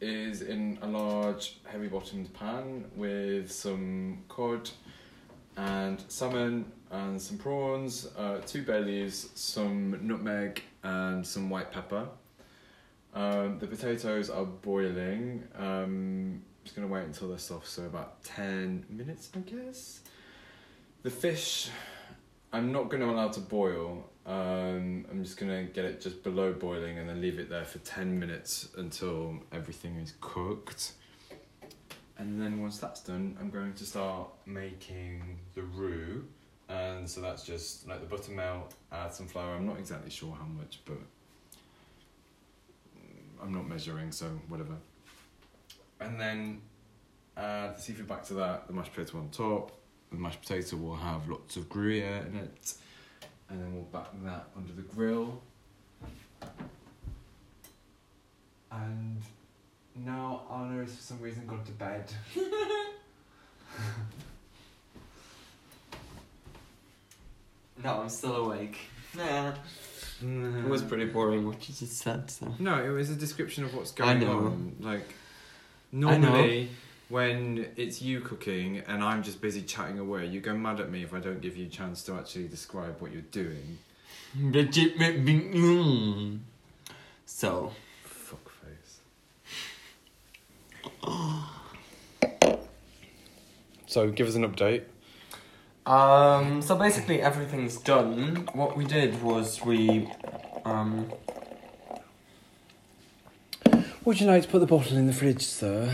is 0.00 0.40
in 0.40 0.78
a 0.80 0.86
large, 0.86 1.58
heavy-bottomed 1.66 2.32
pan 2.32 2.86
with 2.96 3.52
some 3.52 4.22
cod 4.30 4.70
and 5.58 6.02
salmon 6.08 6.64
and 6.90 7.20
some 7.20 7.38
prawns, 7.38 8.08
uh, 8.18 8.40
two 8.46 8.64
leaves, 8.64 9.30
some 9.34 10.06
nutmeg 10.06 10.62
and 10.82 11.26
some 11.26 11.48
white 11.48 11.70
pepper. 11.70 12.08
Um, 13.14 13.58
the 13.58 13.66
potatoes 13.66 14.30
are 14.30 14.44
boiling. 14.44 15.44
Um, 15.56 16.42
just 16.64 16.76
gonna 16.76 16.88
wait 16.88 17.04
until 17.04 17.28
they're 17.28 17.38
soft, 17.38 17.68
so 17.68 17.84
about 17.84 18.22
ten 18.22 18.84
minutes, 18.88 19.30
I 19.34 19.40
guess. 19.40 20.00
The 21.02 21.10
fish, 21.10 21.70
I'm 22.52 22.72
not 22.72 22.88
gonna 22.88 23.10
allow 23.10 23.28
to 23.28 23.40
boil. 23.40 24.10
Um, 24.26 25.06
I'm 25.10 25.24
just 25.24 25.38
gonna 25.38 25.64
get 25.64 25.84
it 25.84 26.00
just 26.00 26.22
below 26.22 26.52
boiling 26.52 26.98
and 26.98 27.08
then 27.08 27.20
leave 27.20 27.38
it 27.38 27.48
there 27.48 27.64
for 27.64 27.78
ten 27.78 28.18
minutes 28.18 28.68
until 28.76 29.38
everything 29.52 29.96
is 29.96 30.14
cooked. 30.20 30.92
And 32.18 32.40
then 32.40 32.60
once 32.60 32.78
that's 32.78 33.00
done, 33.00 33.36
I'm 33.40 33.48
going 33.48 33.72
to 33.72 33.86
start 33.86 34.28
making 34.44 35.38
the 35.54 35.62
roux. 35.62 36.26
And 36.70 37.08
so 37.10 37.20
that's 37.20 37.42
just 37.42 37.88
like 37.88 38.00
the 38.00 38.06
buttermilk, 38.06 38.70
add 38.92 39.12
some 39.12 39.26
flour. 39.26 39.56
I'm 39.56 39.66
not 39.66 39.78
exactly 39.78 40.10
sure 40.10 40.32
how 40.32 40.46
much, 40.46 40.80
but 40.84 40.98
I'm 43.42 43.52
not 43.52 43.68
measuring, 43.68 44.12
so 44.12 44.26
whatever. 44.48 44.76
And 46.00 46.20
then 46.20 46.60
add 47.36 47.76
the 47.76 47.80
seafood 47.80 48.06
back 48.06 48.22
to 48.26 48.34
that, 48.34 48.68
the 48.68 48.72
mashed 48.72 48.94
potato 48.94 49.18
on 49.18 49.30
top. 49.30 49.72
The 50.12 50.18
mashed 50.18 50.42
potato 50.42 50.76
will 50.76 50.94
have 50.94 51.28
lots 51.28 51.56
of 51.56 51.68
Gruyere 51.68 52.26
in 52.28 52.36
it. 52.36 52.74
And 53.48 53.60
then 53.60 53.74
we'll 53.74 53.82
back 53.84 54.06
that 54.22 54.46
under 54.56 54.72
the 54.72 54.82
grill. 54.82 55.42
And 58.70 59.20
now 59.96 60.42
Arne 60.48 60.78
has 60.78 60.94
for 60.94 61.02
some 61.02 61.20
reason 61.20 61.46
gone 61.46 61.64
to 61.64 61.72
bed. 61.72 62.12
No, 67.82 68.00
I'm 68.02 68.08
still 68.08 68.36
awake. 68.36 68.78
Nah. 69.16 69.52
It 70.22 70.68
was 70.68 70.82
pretty 70.82 71.06
boring 71.06 71.46
what 71.46 71.66
you 71.68 71.74
just 71.74 71.96
said, 71.96 72.30
so. 72.30 72.54
No, 72.58 72.82
it 72.84 72.90
was 72.90 73.08
a 73.10 73.14
description 73.14 73.64
of 73.64 73.74
what's 73.74 73.92
I 73.92 74.14
going 74.14 74.20
know. 74.20 74.36
on. 74.38 74.76
Like, 74.80 75.14
Normally, 75.92 76.68
when 77.08 77.66
it's 77.76 78.02
you 78.02 78.20
cooking 78.20 78.82
and 78.86 79.02
I'm 79.02 79.22
just 79.22 79.40
busy 79.40 79.62
chatting 79.62 79.98
away, 79.98 80.26
you 80.26 80.40
go 80.40 80.54
mad 80.54 80.78
at 80.78 80.90
me 80.90 81.02
if 81.02 81.14
I 81.14 81.20
don't 81.20 81.40
give 81.40 81.56
you 81.56 81.66
a 81.66 81.68
chance 81.70 82.02
to 82.04 82.14
actually 82.14 82.48
describe 82.48 83.00
what 83.00 83.12
you're 83.12 83.22
doing. 83.22 83.78
So, 87.26 87.72
Fuckface. 88.06 89.00
So, 93.86 94.08
give 94.12 94.28
us 94.28 94.36
an 94.36 94.48
update. 94.48 94.84
Um, 95.90 96.62
so 96.62 96.76
basically 96.76 97.20
everything's 97.20 97.76
done. 97.78 98.48
What 98.52 98.76
we 98.76 98.84
did 98.84 99.22
was 99.22 99.64
we, 99.64 100.08
um, 100.64 101.10
Would 104.04 104.20
you 104.20 104.26
like 104.26 104.42
to 104.44 104.48
put 104.48 104.60
the 104.60 104.66
bottle 104.66 104.96
in 104.96 105.06
the 105.06 105.12
fridge, 105.12 105.42
sir? 105.42 105.92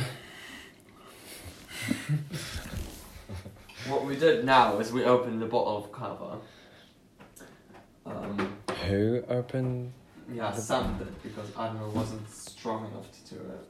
what 3.89 4.05
we 4.05 4.17
did 4.17 4.45
now 4.45 4.79
is 4.79 4.93
we 4.93 5.05
opened 5.05 5.41
the 5.41 5.47
bottle 5.47 5.79
of 5.79 5.93
cava. 5.93 6.39
Um, 8.05 8.57
Who 8.89 9.23
opened? 9.29 9.93
yeah, 10.33 10.53
Sam 10.53 10.99
did 10.99 11.23
because 11.23 11.49
Admiral 11.59 11.91
wasn't 11.91 12.29
strong 12.31 12.87
enough 12.91 13.11
to 13.13 13.35
do 13.35 13.41
it. 13.41 13.69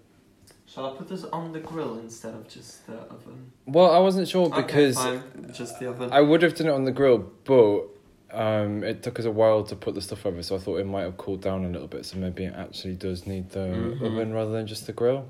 Shall 0.76 0.92
I 0.92 0.96
put 0.98 1.08
this 1.08 1.24
on 1.24 1.52
the 1.52 1.60
grill 1.60 1.98
instead 2.00 2.34
of 2.34 2.46
just 2.48 2.86
the 2.86 2.98
oven? 2.98 3.50
Well, 3.64 3.90
I 3.90 3.98
wasn't 3.98 4.28
sure 4.28 4.48
Okay, 4.48 4.60
because 4.60 4.94
fine, 4.96 5.22
just 5.54 5.78
the 5.80 5.88
oven. 5.88 6.10
I 6.12 6.20
would 6.20 6.42
have 6.42 6.54
done 6.54 6.66
it 6.66 6.72
on 6.74 6.84
the 6.84 6.92
grill, 6.92 7.32
but 7.44 7.84
um, 8.30 8.84
it 8.84 9.02
took 9.02 9.18
us 9.18 9.24
a 9.24 9.30
while 9.30 9.64
to 9.64 9.74
put 9.74 9.94
the 9.94 10.02
stuff 10.02 10.26
over, 10.26 10.42
so 10.42 10.54
I 10.54 10.58
thought 10.58 10.76
it 10.76 10.84
might 10.86 11.04
have 11.04 11.16
cooled 11.16 11.40
down 11.40 11.64
a 11.64 11.68
little 11.70 11.88
bit. 11.88 12.04
So 12.04 12.18
maybe 12.18 12.44
it 12.44 12.52
actually 12.54 12.92
does 12.92 13.26
need 13.26 13.48
the 13.52 13.60
Mhm. 13.60 14.02
oven 14.02 14.34
rather 14.34 14.52
than 14.52 14.66
just 14.66 14.86
the 14.86 14.92
grill. 14.92 15.24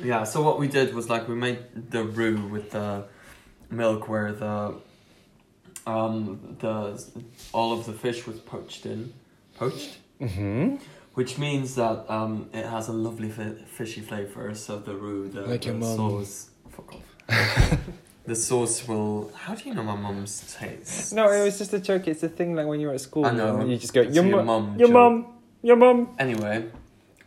Yeah, 0.00 0.22
so 0.22 0.40
what 0.40 0.60
we 0.60 0.68
did 0.68 0.94
was 0.94 1.10
like 1.10 1.26
we 1.26 1.34
made 1.34 1.58
the 1.90 2.04
roux 2.04 2.46
with 2.46 2.70
the 2.70 3.02
milk 3.70 4.08
where 4.08 4.30
the 4.32 4.76
um 5.84 6.56
the 6.60 7.04
all 7.52 7.72
of 7.76 7.86
the 7.86 7.92
fish 7.92 8.24
was 8.24 8.38
poached 8.38 8.86
in 8.86 9.12
poached 9.56 9.98
Mm-hmm. 10.20 10.76
Which 11.14 11.38
means 11.38 11.74
that 11.74 12.04
um 12.10 12.48
it 12.52 12.64
has 12.66 12.88
a 12.88 12.92
lovely 12.92 13.28
fi- 13.28 13.54
fishy 13.66 14.00
flavor 14.00 14.54
so 14.54 14.78
the 14.78 14.94
roux 14.94 15.28
the, 15.28 15.42
Like 15.42 15.62
the 15.62 15.72
your 15.72 15.82
sauce 15.82 16.50
fuck 16.70 16.94
off 16.94 17.02
the 18.26 18.34
sauce 18.34 18.86
will 18.88 19.30
how 19.34 19.54
do 19.54 19.68
you 19.68 19.74
know 19.74 19.82
my 19.82 19.96
mum's 19.96 20.54
taste 20.58 21.12
No, 21.12 21.30
it 21.30 21.44
was 21.44 21.58
just 21.58 21.72
a 21.74 21.78
joke. 21.80 22.08
It's 22.08 22.22
a 22.22 22.28
thing 22.28 22.54
like 22.54 22.66
when 22.66 22.80
you're 22.80 22.94
at 22.94 23.00
school. 23.00 23.26
I 23.26 23.32
know. 23.32 23.64
You 23.64 23.76
just 23.76 23.92
go, 23.92 24.00
your, 24.02 24.24
a 24.24 24.28
mu- 24.28 24.42
mum 24.44 24.76
your 24.78 24.88
joke. 24.88 24.94
mum, 24.94 25.26
your 25.62 25.76
mum. 25.76 26.16
anyway 26.18 26.66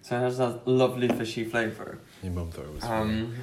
so 0.02 0.18
it 0.18 0.22
has 0.22 0.38
that 0.38 0.68
lovely 0.68 1.08
fishy 1.08 1.44
flavor 1.44 2.00
Your 2.24 2.34
mum 2.34 2.52
thought 2.52 2.66
it 2.66 2.74
was. 2.74 2.84
Um, 2.84 3.34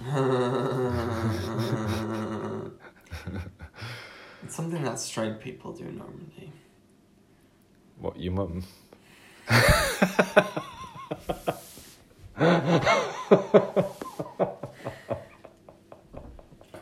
it's 4.42 4.56
something 4.56 4.82
that 4.82 4.98
straight 4.98 5.40
people 5.40 5.72
do 5.72 5.84
normally. 5.84 6.52
What 7.98 8.18
your 8.18 8.32
mum? 8.32 8.64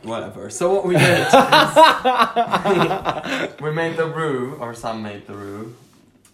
Whatever. 0.02 0.48
So 0.50 0.72
what 0.74 0.86
we 0.86 0.94
did 0.96 1.02
is 1.26 1.32
we 3.60 3.70
made 3.72 3.96
the 3.96 4.06
roux, 4.14 4.56
or 4.60 4.72
Sam 4.74 5.02
made 5.02 5.26
the 5.26 5.34
roux. 5.34 5.74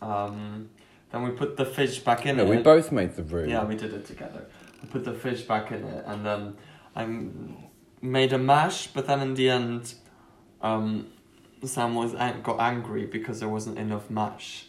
Um, 0.03 0.69
then 1.11 1.23
we 1.23 1.31
put 1.31 1.57
the 1.57 1.65
fish 1.65 1.99
back 2.01 2.27
in 2.27 2.37
No, 2.37 2.45
it. 2.45 2.49
we 2.51 2.57
both 2.59 2.93
made 2.93 3.17
the 3.17 3.23
roux. 3.23 3.49
Yeah, 3.49 3.65
we 3.65 3.75
did 3.77 3.95
it 3.95 4.07
together. 4.07 4.45
We 4.83 4.89
put 4.89 5.05
the 5.05 5.15
fish 5.15 5.43
back 5.43 5.73
in 5.73 5.83
it, 5.83 6.05
and 6.07 6.27
then 6.27 6.57
I 6.95 7.07
made 8.03 8.33
a 8.35 8.39
mash. 8.39 8.89
But 8.89 9.07
then 9.07 9.21
in 9.21 9.35
the 9.35 9.49
end, 9.49 9.95
um, 10.61 11.07
Sam 11.65 11.95
was 11.95 12.13
an- 12.15 12.43
got 12.43 12.61
angry 12.61 13.07
because 13.07 13.41
there 13.41 13.49
wasn't 13.49 13.79
enough 13.79 14.11
mash, 14.11 14.67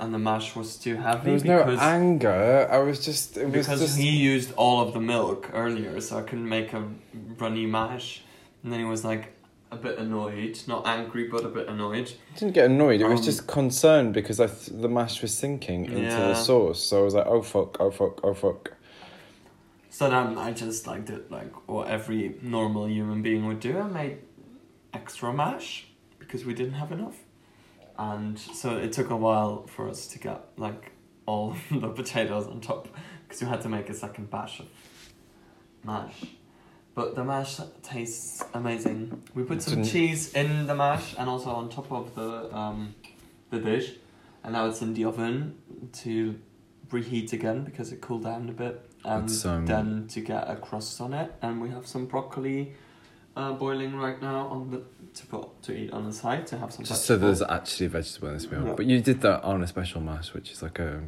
and 0.00 0.12
the 0.14 0.18
mash 0.18 0.56
was 0.56 0.76
too 0.76 0.96
heavy. 0.96 1.24
There 1.24 1.34
was 1.34 1.44
no 1.44 1.62
anger. 1.78 2.66
I 2.70 2.78
was 2.78 3.04
just. 3.04 3.36
It 3.36 3.44
was 3.44 3.52
because 3.66 3.80
just. 3.80 3.98
he 3.98 4.10
used 4.10 4.52
all 4.54 4.80
of 4.80 4.94
the 4.94 5.00
milk 5.00 5.50
earlier, 5.52 6.00
so 6.00 6.18
I 6.18 6.22
couldn't 6.22 6.48
make 6.48 6.72
a 6.72 6.82
runny 7.38 7.66
mash. 7.66 8.22
And 8.62 8.72
then 8.72 8.80
he 8.80 8.86
was 8.86 9.04
like 9.04 9.34
a 9.70 9.76
bit 9.76 9.98
annoyed, 9.98 10.58
not 10.66 10.86
angry, 10.86 11.28
but 11.28 11.44
a 11.44 11.48
bit 11.48 11.68
annoyed. 11.68 12.12
didn't 12.36 12.54
get 12.54 12.66
annoyed. 12.66 13.00
It 13.00 13.06
was 13.08 13.20
Um, 13.20 13.24
just 13.26 13.46
concerned 13.46 14.12
because 14.14 14.40
I 14.40 14.46
th- 14.46 14.80
the 14.80 14.88
mash 14.88 15.22
was 15.22 15.32
sinking 15.32 15.84
into 15.84 16.00
Yeah. 16.00 16.28
the 16.28 16.34
sauce. 16.34 16.82
So 16.82 17.00
I 17.00 17.02
was 17.04 17.14
like, 17.14 17.26
oh 17.26 17.42
fuck, 17.42 17.80
oh 17.80 17.90
fuck, 17.90 18.24
oh 18.24 18.34
fuck. 18.34 18.72
So 19.90 20.08
then 20.08 20.38
I 20.38 20.52
just 20.52 20.86
like 20.86 21.04
did 21.04 21.30
like 21.30 21.52
what 21.68 21.88
every 21.88 22.36
normal 22.42 22.88
human 22.88 23.22
being 23.22 23.46
would 23.46 23.60
do. 23.60 23.78
I 23.78 23.86
made 23.86 24.18
extra 24.94 25.32
mash 25.32 25.86
because 26.18 26.44
we 26.44 26.54
didn't 26.54 26.74
have 26.74 26.90
enough, 26.90 27.18
and 28.00 28.38
so 28.38 28.78
it 28.78 28.94
took 28.94 29.10
a 29.10 29.16
while 29.16 29.66
for 29.66 29.86
us 29.86 30.06
to 30.06 30.18
get 30.18 30.40
like 30.56 30.92
all 31.26 31.54
the 31.70 31.88
potatoes 31.88 32.46
on 32.46 32.60
top 32.60 32.88
because 33.22 33.42
we 33.42 33.46
had 33.46 33.60
to 33.60 33.68
make 33.68 33.90
a 33.90 33.94
second 33.94 34.30
batch 34.30 34.60
of 34.60 34.66
mash. 35.84 36.24
But 36.94 37.14
the 37.14 37.24
mash 37.24 37.60
tastes 37.82 38.42
amazing. 38.54 39.22
We 39.34 39.44
put 39.44 39.62
some 39.62 39.84
cheese 39.84 40.32
in 40.32 40.66
the 40.66 40.74
mash 40.74 41.14
and 41.16 41.28
also 41.28 41.50
on 41.50 41.68
top 41.68 41.92
of 41.92 42.14
the 42.14 42.54
um, 42.56 42.94
the 43.50 43.58
dish, 43.58 43.92
and 44.42 44.54
now 44.54 44.66
it's 44.66 44.80
in 44.80 44.94
the 44.94 45.04
oven 45.04 45.58
to 46.02 46.38
reheat 46.90 47.32
again 47.32 47.64
because 47.64 47.92
it 47.92 48.00
cooled 48.00 48.24
down 48.24 48.48
a 48.48 48.52
bit, 48.52 48.90
and 49.04 49.30
um, 49.44 49.66
then 49.66 50.08
to 50.08 50.20
get 50.20 50.50
a 50.50 50.56
crust 50.56 51.00
on 51.00 51.12
it. 51.12 51.32
And 51.42 51.60
we 51.60 51.68
have 51.68 51.86
some 51.86 52.06
broccoli 52.06 52.72
uh, 53.36 53.52
boiling 53.52 53.96
right 53.96 54.20
now 54.20 54.46
on 54.48 54.70
the 54.70 54.82
to 55.14 55.26
put 55.26 55.62
to 55.62 55.72
eat 55.76 55.92
on 55.92 56.04
the 56.04 56.12
side 56.12 56.46
to 56.48 56.58
have 56.58 56.72
some. 56.72 56.84
Just 56.84 57.04
so 57.04 57.16
there's 57.16 57.42
actually 57.42 57.86
a 57.86 57.88
vegetable 57.90 58.28
in 58.28 58.34
this 58.34 58.50
meal. 58.50 58.66
Yeah. 58.66 58.74
But 58.74 58.86
you 58.86 59.00
did 59.00 59.20
that 59.22 59.42
on 59.42 59.62
a 59.62 59.66
special 59.66 60.00
mash, 60.00 60.32
which 60.34 60.50
is 60.52 60.62
like 60.62 60.78
a 60.78 61.02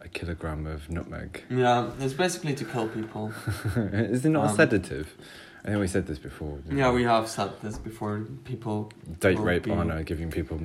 a 0.00 0.08
kilogram 0.08 0.66
of 0.66 0.88
nutmeg. 0.90 1.44
Yeah, 1.50 1.90
it's 2.00 2.14
basically 2.14 2.54
to 2.54 2.64
kill 2.64 2.88
people. 2.88 3.32
is 3.76 4.24
it 4.24 4.30
not 4.30 4.46
a 4.46 4.48
Um, 4.50 4.56
sedative? 4.56 5.14
I 5.62 5.68
think 5.68 5.80
we 5.80 5.88
said 5.88 6.06
this 6.06 6.18
before. 6.18 6.58
Yeah, 6.70 6.90
we? 6.90 6.98
we 6.98 7.02
have 7.04 7.28
said 7.28 7.60
this 7.60 7.76
before. 7.76 8.24
People, 8.44 8.90
Date 9.20 9.38
rape 9.38 9.64
be- 9.64 9.72
Arne 9.72 10.02
giving 10.04 10.30
people 10.30 10.58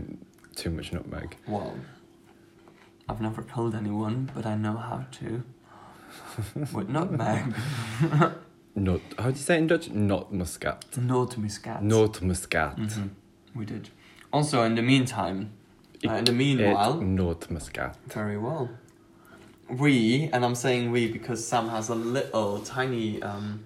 too 0.56 0.70
much 0.70 0.94
nutmeg. 0.94 1.36
well, 1.48 1.76
I've 3.10 3.20
never 3.22 3.44
killed 3.44 3.76
anyone, 3.76 4.32
but 4.34 4.46
I 4.46 4.56
know 4.56 4.78
how 4.78 5.06
to. 5.20 5.44
With 6.74 6.88
nutmeg. 6.89 7.54
Not 8.76 9.00
how 9.18 9.32
do 9.32 9.38
you 9.38 9.44
say 9.44 9.56
it 9.56 9.60
in 9.60 9.68
Dutch? 9.68 9.90
Nootmuskaat. 9.90 10.98
Not 10.98 11.38
muscat. 11.38 11.82
Nootmuskaat. 11.82 12.76
Mhm, 12.78 13.10
We 13.56 13.66
did. 13.66 13.90
Also, 14.34 14.64
in 14.64 14.76
the 14.76 14.82
meantime, 14.82 15.52
uh, 16.08 16.12
in 16.14 16.26
the 16.26 16.34
meanwhile, 16.34 16.96
nootmuskaat. 17.00 17.96
very 18.14 18.38
well. 18.38 18.70
We, 19.70 20.30
and 20.34 20.44
I'm 20.46 20.56
saying 20.56 20.92
we 20.92 21.08
because 21.12 21.48
Sam 21.48 21.70
has 21.70 21.90
a 21.90 21.96
little 21.96 22.60
tiny 22.60 23.22
um, 23.24 23.64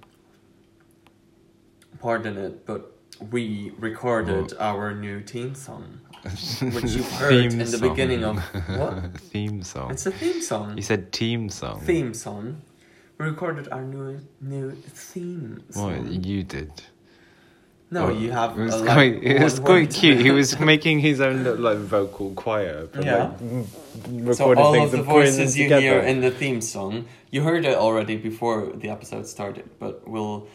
part 1.99 2.25
in 2.25 2.37
it, 2.37 2.65
but 2.65 2.95
we 3.31 3.71
recorded 3.79 4.53
our 4.59 4.93
new 4.95 5.21
theme 5.21 5.55
song, 5.55 5.99
which 6.23 6.91
you 6.95 7.03
heard 7.03 7.29
Theme 7.51 7.51
in 7.59 7.71
the 7.71 7.77
song. 7.77 7.89
beginning 7.89 8.23
of 8.23 8.37
what? 8.77 9.17
theme 9.31 9.63
song. 9.63 9.91
It's 9.91 10.05
a 10.05 10.11
theme 10.11 10.41
song. 10.41 10.77
You 10.77 10.83
said 10.83 11.11
team 11.11 11.49
song. 11.49 11.81
Theme 11.81 12.13
song. 12.13 12.61
We 13.19 13.25
recorded 13.25 13.67
our 13.71 13.83
new 13.83 14.19
new 14.39 14.71
theme 14.71 15.61
song. 15.71 16.07
you 16.23 16.43
did? 16.43 16.71
No, 17.91 18.05
Oh, 18.05 18.09
you 18.11 18.31
have. 18.31 18.57
It 18.57 18.63
was 18.63 18.75
quite. 18.75 19.13
like, 19.15 19.23
It 19.23 19.43
was 19.43 19.59
quite 19.59 19.89
cute. 19.93 20.19
He 20.21 20.31
was 20.31 20.57
making 20.71 20.99
his 20.99 21.19
own 21.19 21.43
little, 21.43 21.59
like 21.61 21.79
vocal 21.79 22.31
choir. 22.35 22.87
But, 22.87 23.03
Yeah. 23.03 23.31
Like, 24.07 24.35
So 24.35 24.53
all 24.55 24.71
things 24.73 24.85
of 24.85 24.91
the 24.91 24.97
and 24.99 25.07
putting 25.07 25.35
them 25.35 25.35
voices 25.35 25.57
you 25.57 25.63
together. 25.65 25.81
hear 25.81 25.99
in 25.99 26.21
the 26.21 26.31
theme 26.31 26.61
song, 26.61 27.07
you 27.29 27.41
heard 27.43 27.65
it 27.65 27.75
already 27.75 28.15
before 28.15 28.71
the 28.73 28.89
episode 28.89 29.27
started, 29.27 29.69
but 29.79 30.07
we'll 30.07 30.47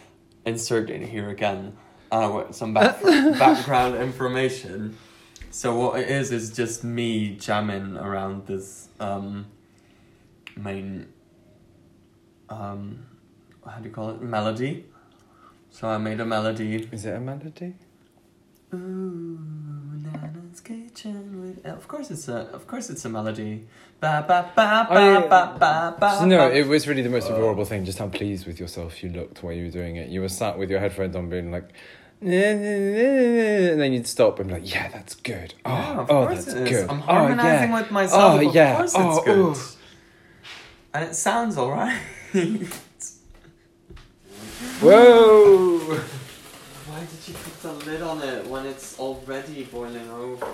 insert 0.46 0.88
it 0.88 1.02
here 1.02 1.28
again. 1.28 1.76
Uh, 2.10 2.50
some 2.52 2.72
back- 2.72 3.02
background 3.44 3.96
information. 3.96 4.96
So 5.50 5.76
what 5.78 6.00
it 6.00 6.08
is 6.08 6.30
is 6.32 6.50
just 6.50 6.82
me 6.84 7.36
jamming 7.36 7.96
around 7.98 8.46
this 8.46 8.88
um, 9.00 9.46
main 10.56 11.08
um, 12.54 13.06
how 13.66 13.78
do 13.80 13.88
you 13.88 13.94
call 13.94 14.10
it 14.10 14.22
melody. 14.22 14.86
So 15.70 15.88
I 15.88 15.98
made 15.98 16.20
a 16.20 16.24
melody. 16.24 16.88
Is 16.92 17.04
it 17.04 17.14
a 17.16 17.20
melody? 17.20 17.74
Ooh, 18.72 19.38
Nana's 20.04 20.60
kitchen 20.60 21.40
with. 21.40 21.64
Of 21.66 21.86
course 21.88 22.10
it's 22.10 22.28
a. 22.28 22.38
Of 22.52 22.66
course 22.66 22.90
it's 22.90 23.04
a 23.04 23.08
melody. 23.08 23.66
Ba 24.00 24.24
ba 24.28 24.50
ba 24.54 24.86
Oh, 24.90 24.94
yeah. 24.98 25.20
ba 25.32 25.56
ba 25.58 25.96
ba. 25.98 26.16
So, 26.18 26.24
no, 26.26 26.48
it 26.50 26.66
was 26.66 26.86
really 26.88 27.02
the 27.02 27.08
most 27.08 27.28
adorable 27.30 27.64
thing. 27.64 27.84
Just 27.84 27.98
how 27.98 28.08
pleased 28.08 28.46
with 28.46 28.58
yourself 28.60 29.02
you 29.02 29.10
looked 29.10 29.42
while 29.42 29.52
you 29.52 29.64
were 29.66 29.70
doing 29.70 29.96
it. 29.96 30.08
You 30.10 30.20
were 30.20 30.28
sat 30.28 30.58
with 30.58 30.70
your 30.70 30.80
headphones 30.80 31.14
on, 31.16 31.28
being 31.28 31.50
like, 31.50 31.70
and 32.20 33.80
then 33.80 33.92
you'd 33.92 34.06
stop 34.06 34.38
and 34.38 34.48
be 34.48 34.54
like, 34.54 34.74
"Yeah, 34.74 34.88
that's 34.88 35.14
good. 35.14 35.54
Oh, 35.64 35.70
Yeah, 35.70 35.98
of 36.00 36.10
oh, 36.10 36.28
that's 36.28 36.48
it 36.48 36.62
is. 36.62 36.70
good. 36.70 36.90
I'm 36.90 36.98
oh, 37.00 37.02
harmonizing 37.02 37.70
yeah. 37.70 37.80
with 37.80 37.90
myself. 37.90 38.40
Oh, 38.40 38.48
of 38.48 38.54
yeah. 38.54 38.76
course 38.76 38.92
Oh, 38.96 39.16
it's 39.16 39.24
good. 39.26 39.38
ooh. 39.38 39.54
And 40.94 41.04
it 41.04 41.14
sounds 41.14 41.58
alright. 41.58 42.00
Whoa! 44.80 45.78
Why 45.78 46.98
did 46.98 47.28
you 47.28 47.34
put 47.34 47.62
the 47.62 47.72
lid 47.88 48.02
on 48.02 48.22
it 48.22 48.44
when 48.48 48.66
it's 48.66 48.98
already 48.98 49.62
boiling 49.62 50.10
over? 50.10 50.44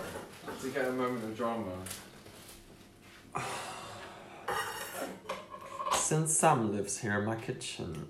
To 0.60 0.68
get 0.68 0.88
a 0.88 0.92
moment 0.92 1.24
of 1.24 1.34
drama. 1.34 1.72
Since 5.94 6.36
Sam 6.36 6.70
lives 6.70 6.98
here, 6.98 7.20
in 7.20 7.24
my 7.24 7.36
kitchen. 7.36 8.08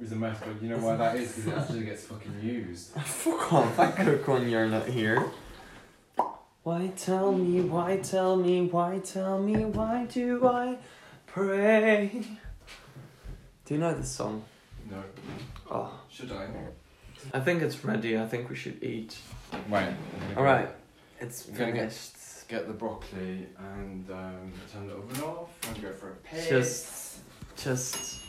It's 0.00 0.12
a 0.12 0.16
mess, 0.16 0.38
but 0.40 0.62
you 0.62 0.70
know 0.70 0.78
why 0.78 0.96
that 0.96 1.16
is? 1.16 1.36
Because 1.36 1.52
it 1.52 1.58
actually 1.58 1.84
gets 1.84 2.04
fucking 2.06 2.40
used. 2.42 2.92
Fuck 2.92 3.52
off, 3.52 3.78
I 3.78 3.90
cook 3.90 4.26
when 4.26 4.48
you're 4.48 4.68
not 4.68 4.86
here. 4.86 5.22
Why 6.62 6.92
tell 6.96 7.32
me, 7.32 7.60
why 7.60 7.98
tell 7.98 8.36
me, 8.36 8.62
why 8.62 9.00
tell 9.04 9.38
me, 9.38 9.66
why 9.66 10.06
do 10.06 10.46
I 10.46 10.78
pray? 11.32 12.10
Do 13.64 13.74
you 13.74 13.80
know 13.80 13.94
this 13.94 14.10
song? 14.10 14.44
No. 14.90 15.02
Oh, 15.70 16.00
Should 16.10 16.32
I? 16.32 16.48
I 17.34 17.40
think 17.40 17.62
it's 17.62 17.84
ready. 17.84 18.16
I 18.18 18.26
think 18.26 18.48
we 18.48 18.56
should 18.56 18.82
eat. 18.82 19.18
Right. 19.68 19.92
Alright, 20.36 20.70
it's 21.20 21.48
I'm 21.48 21.54
gonna 21.54 21.72
get- 21.72 21.80
finished. 21.92 22.14
Get 22.48 22.66
the 22.66 22.72
broccoli 22.72 23.46
and 23.58 24.10
um, 24.10 24.50
turn 24.72 24.86
the 24.88 24.94
oven 24.94 25.22
off 25.22 25.50
and 25.68 25.82
go 25.82 25.92
for 25.92 26.12
a 26.12 26.14
piss. 26.14 26.48
Just, 26.48 27.18
just, 27.62 28.22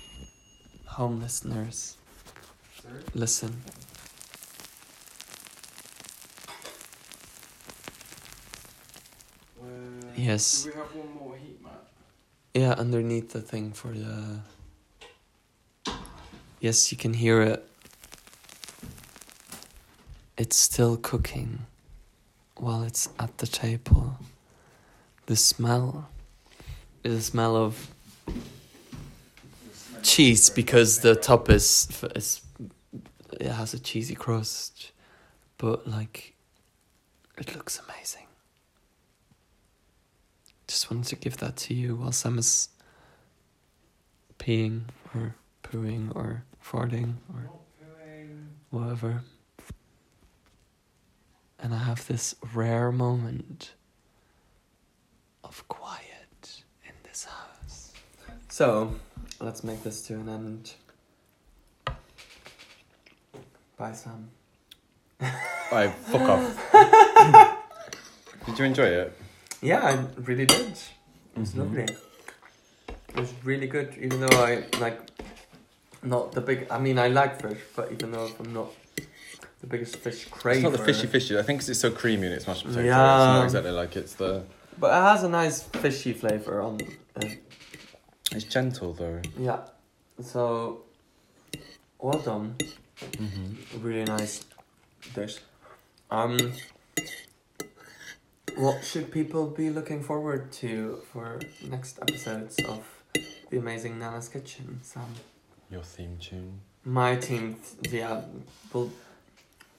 home 0.85 1.21
listeners, 1.21 1.95
Sorry? 2.81 2.99
listen. 3.13 3.55
Yes. 10.15 10.67
Yeah, 12.53 12.71
underneath 12.71 13.31
the 13.31 13.41
thing 13.41 13.71
for 13.73 13.89
the. 13.89 14.39
Yes, 16.59 16.91
you 16.91 16.97
can 16.97 17.13
hear 17.13 17.41
it. 17.41 17.65
It's 20.38 20.55
still 20.55 20.97
cooking 20.97 21.65
while 22.57 22.83
it's 22.83 23.09
at 23.19 23.38
the 23.38 23.47
table. 23.47 24.17
The 25.27 25.35
smell 25.35 26.09
is 27.03 27.15
the 27.15 27.21
smell 27.21 27.55
of 27.55 27.93
cheese 30.01 30.49
because 30.49 30.99
the 30.99 31.15
top 31.15 31.49
is, 31.49 31.88
is 32.15 32.41
it 33.39 33.51
has 33.51 33.73
a 33.73 33.79
cheesy 33.79 34.15
crust, 34.15 34.91
but 35.57 35.88
like 35.88 36.33
it 37.38 37.55
looks 37.55 37.79
amazing. 37.88 38.29
Just 40.69 40.91
wanted 40.91 41.05
to 41.05 41.15
give 41.15 41.38
that 41.38 41.55
to 41.58 41.73
you 41.73 41.95
while 41.95 42.12
Sam 42.12 42.38
is 42.38 42.69
peeing 44.38 44.84
or 45.15 45.34
pooing 45.63 46.15
or 46.15 46.43
farting 46.63 47.15
or 47.34 47.49
whatever. 48.69 49.23
And 51.58 51.73
I 51.73 51.79
have 51.79 52.05
this 52.05 52.36
rare 52.53 52.91
moment 52.91 53.71
of 55.43 55.67
quiet 55.69 56.62
in 56.86 56.93
this 57.01 57.23
house. 57.25 57.91
So, 58.49 58.93
let's 59.39 59.63
make 59.63 59.82
this 59.82 60.03
to 60.03 60.19
an 60.19 60.29
end. 60.29 60.73
Bye, 63.75 63.93
Sam. 63.93 64.29
Bye, 65.71 65.88
fuck 65.88 66.21
off. 66.21 67.58
Did 68.45 68.60
you 68.60 68.65
enjoy 68.65 68.84
it? 68.84 69.18
Yeah, 69.62 69.82
I 69.84 70.22
really 70.22 70.45
did. 70.45 70.72
It 71.36 71.39
was 71.39 71.52
Mhm. 71.54 71.58
lovely. 71.58 71.84
It 71.84 73.15
was 73.15 73.34
really 73.43 73.67
good, 73.67 73.95
even 74.00 74.19
though 74.22 74.43
I 74.43 74.65
like 74.80 75.00
not 76.04 76.32
the 76.32 76.41
big. 76.41 76.67
I 76.72 76.80
mean, 76.80 76.98
I 77.00 77.08
like 77.10 77.41
fish, 77.41 77.60
but 77.76 77.91
even 77.91 78.12
though 78.12 78.30
I'm 78.39 78.54
not 78.54 78.72
the 79.62 79.67
biggest 79.67 79.98
fish 79.98 80.28
craver, 80.30 80.56
It's 80.56 80.63
not 80.63 80.72
the 80.72 80.86
fishy 80.86 81.08
fishy. 81.08 81.38
I 81.38 81.41
think 81.43 81.60
'cause 81.60 81.69
it's 81.69 81.80
so 81.82 81.91
creamy 81.91 82.28
and 82.28 82.36
it's 82.36 82.48
mashed 82.48 82.63
potato. 82.63 82.80
It's 82.82 82.88
Yeah. 82.88 82.95
not 82.95 83.43
exactly 83.43 83.72
like 83.72 83.95
it's 83.95 84.13
the. 84.13 84.43
but 84.78 84.88
it 84.91 85.02
has 85.04 85.24
a 85.24 85.30
nice 85.30 85.62
fishy 85.63 86.13
flavor 86.13 86.62
on. 86.62 86.80
it. 87.17 87.39
It's 88.32 88.45
gentle 88.45 88.93
though. 88.93 89.22
yeah, 89.38 89.60
so 90.24 90.84
well 92.00 92.19
done. 92.19 92.56
Mm-hmm. 93.02 93.84
Really 93.84 94.06
nice 94.06 94.45
dish. 95.13 95.39
Um, 96.12 96.54
what 98.60 98.84
should 98.84 99.10
people 99.10 99.48
be 99.48 99.69
looking 99.69 100.04
forward 100.04 100.52
to 100.52 101.02
for 101.13 101.39
next 101.69 101.98
episodes 102.02 102.58
of 102.67 102.84
the 103.50 103.58
Amazing 103.58 103.98
Nana's 103.98 104.28
Kitchen, 104.28 104.80
Sam? 104.82 105.15
Your 105.72 105.82
theme 105.82 106.17
tune. 106.19 106.60
My 106.84 107.15
team, 107.15 107.56
yeah, 107.89 108.22
we'll 108.74 108.91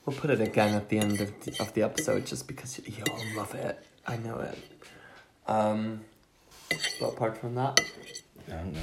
we'll 0.07 0.16
put 0.16 0.31
it 0.31 0.40
again 0.40 0.75
at 0.75 0.88
the 0.88 0.99
end 0.99 1.21
of 1.21 1.29
the, 1.45 1.61
of 1.61 1.75
the 1.75 1.83
episode 1.83 2.25
just 2.25 2.49
because 2.49 2.81
you 2.87 3.05
all 3.11 3.23
love 3.37 3.55
it. 3.55 3.85
I 4.07 4.16
know 4.16 4.38
it. 4.38 4.59
Um, 5.47 6.01
but 6.99 7.09
apart 7.09 7.37
from 7.37 7.57
that, 7.57 7.81
I 8.49 8.51
don't 8.51 8.73
know. 8.73 8.81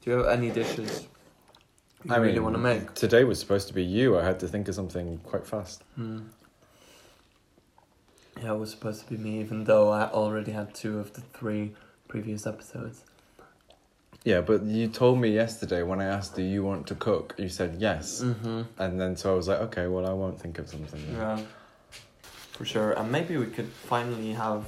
do 0.00 0.10
you 0.10 0.16
have 0.16 0.26
any 0.28 0.50
dishes 0.50 1.06
I 2.08 2.16
really 2.16 2.34
mean, 2.34 2.44
want 2.44 2.54
to 2.54 2.60
make? 2.60 2.94
Today 2.94 3.24
was 3.24 3.38
supposed 3.38 3.68
to 3.68 3.74
be 3.74 3.84
you. 3.84 4.18
I 4.18 4.24
had 4.24 4.40
to 4.40 4.48
think 4.48 4.68
of 4.68 4.74
something 4.74 5.18
quite 5.18 5.46
fast. 5.46 5.82
Hmm. 5.96 6.20
Yeah, 8.42 8.52
it 8.54 8.58
was 8.58 8.70
supposed 8.70 9.06
to 9.06 9.10
be 9.10 9.18
me, 9.18 9.40
even 9.40 9.64
though 9.64 9.90
I 9.90 10.04
already 10.10 10.52
had 10.52 10.74
two 10.74 10.98
of 10.98 11.12
the 11.12 11.20
three 11.20 11.74
previous 12.08 12.46
episodes. 12.46 13.04
Yeah, 14.24 14.40
but 14.40 14.62
you 14.64 14.88
told 14.88 15.18
me 15.18 15.28
yesterday 15.30 15.82
when 15.82 16.00
I 16.00 16.04
asked, 16.06 16.36
"Do 16.36 16.42
you 16.42 16.62
want 16.64 16.86
to 16.88 16.94
cook?" 16.94 17.34
You 17.38 17.48
said 17.48 17.76
yes, 17.78 18.22
Mm-hmm. 18.22 18.62
and 18.78 19.00
then 19.00 19.16
so 19.16 19.32
I 19.32 19.36
was 19.36 19.48
like, 19.48 19.60
"Okay, 19.60 19.86
well, 19.86 20.06
I 20.06 20.12
won't 20.12 20.40
think 20.40 20.58
of 20.58 20.68
something." 20.68 21.00
then." 21.06 21.16
Yeah, 21.16 21.40
for 22.52 22.64
sure. 22.64 22.92
And 22.92 23.10
maybe 23.12 23.36
we 23.36 23.46
could 23.46 23.68
finally 23.68 24.32
have 24.32 24.64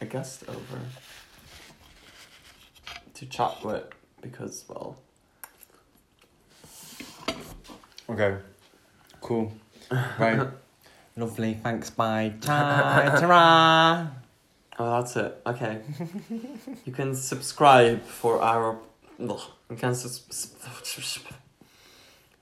a 0.00 0.06
guest 0.06 0.44
over 0.48 0.78
to 3.14 3.26
chat 3.26 3.64
with 3.64 3.84
because, 4.20 4.64
well, 4.68 4.96
Okay. 8.08 8.36
Cool. 9.20 9.52
Right. 9.90 10.48
Lovely. 11.16 11.54
Thanks. 11.54 11.90
Bye. 11.90 12.34
Ta-ra. 12.40 14.08
oh, 14.78 15.00
that's 15.00 15.16
it. 15.16 15.40
Okay. 15.46 15.80
you 16.84 16.92
can 16.92 17.14
subscribe 17.14 18.02
for 18.02 18.40
our. 18.42 18.78
ugh, 19.20 19.40
You 19.70 19.76
can 19.76 19.94
sus- 19.94 20.52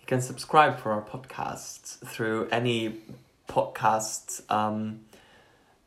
you 0.00 0.06
can 0.06 0.20
subscribe 0.20 0.78
for 0.80 0.92
our 0.92 1.02
podcast 1.02 1.98
through 2.06 2.48
any 2.50 2.96
podcast 3.48 4.42
um, 4.50 5.00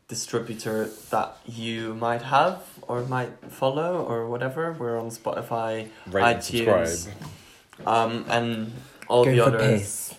distributor 0.08 0.90
that 1.12 1.38
you 1.46 1.94
might 1.94 2.22
have 2.24 2.64
or 2.84 3.04
might 3.04 3.32
follow 3.50 4.04
or 4.04 4.28
whatever. 4.28 4.72
We're 4.74 4.98
on 5.00 5.10
Spotify, 5.12 5.90
Rate 6.08 6.38
iTunes. 6.38 6.88
subscribe. 6.88 7.88
um, 7.88 8.26
and 8.30 8.72
all 9.08 9.26
Go 9.26 9.32
the 9.32 9.38
for 9.52 9.56
others. 9.58 9.80
piss. 9.80 10.14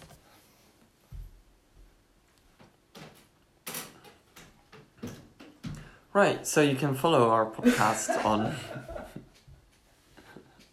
Right, 6.12 6.46
so 6.46 6.60
you 6.62 6.74
can 6.74 6.94
follow 6.94 7.28
our 7.30 7.46
podcast 7.46 8.24
on. 8.24 8.54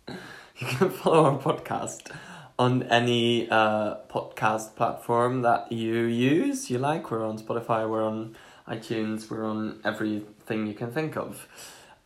you 0.08 0.67
can 0.67 0.89
follow 0.89 1.25
our 1.25 1.38
podcast 1.38 2.12
on 2.58 2.84
any 2.84 3.49
uh, 3.49 3.95
podcast 4.10 4.75
platform 4.75 5.41
that 5.41 5.71
you 5.71 6.04
use, 6.04 6.69
you 6.71 6.80
like. 6.80 7.12
We're 7.12 7.25
on 7.28 7.38
Spotify, 7.38 7.88
we're 7.88 8.04
on 8.06 8.36
iTunes, 8.67 9.30
we're 9.30 9.45
on 9.45 9.80
everything 9.84 10.65
you 10.67 10.73
can 10.73 10.91
think 10.91 11.17
of. 11.17 11.47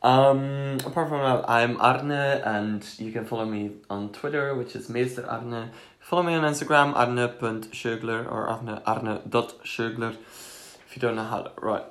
Um, 0.02 0.78
apart 0.86 1.10
from 1.10 1.20
that, 1.22 1.48
I'm 1.50 1.80
Arne, 1.80 2.12
and 2.12 2.86
you 2.98 3.12
can 3.12 3.26
follow 3.26 3.46
me 3.46 3.72
on 3.90 4.12
Twitter, 4.12 4.56
which 4.56 4.76
is 4.76 4.90
Meester 4.90 5.26
Arne. 5.30 5.72
Follow 6.10 6.24
me 6.24 6.34
on 6.34 6.42
Instagram, 6.42 6.96
arne.schögler 6.96 8.26
or 8.32 8.48
arne, 8.48 8.82
arne.schögler. 8.84 10.14
If 10.14 10.96
you 10.96 11.00
don't 11.00 11.16
know 11.16 11.24
how 11.24 11.44
to 11.44 11.52
write 11.62 11.86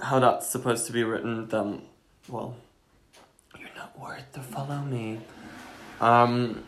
how 0.00 0.18
that's 0.18 0.48
supposed 0.48 0.86
to 0.86 0.94
be 0.94 1.04
written, 1.04 1.46
then, 1.46 1.82
well, 2.26 2.56
you're 3.58 3.68
not 3.76 4.00
worth 4.00 4.32
to 4.32 4.40
follow 4.40 4.78
me. 4.78 5.20
Um, 6.00 6.64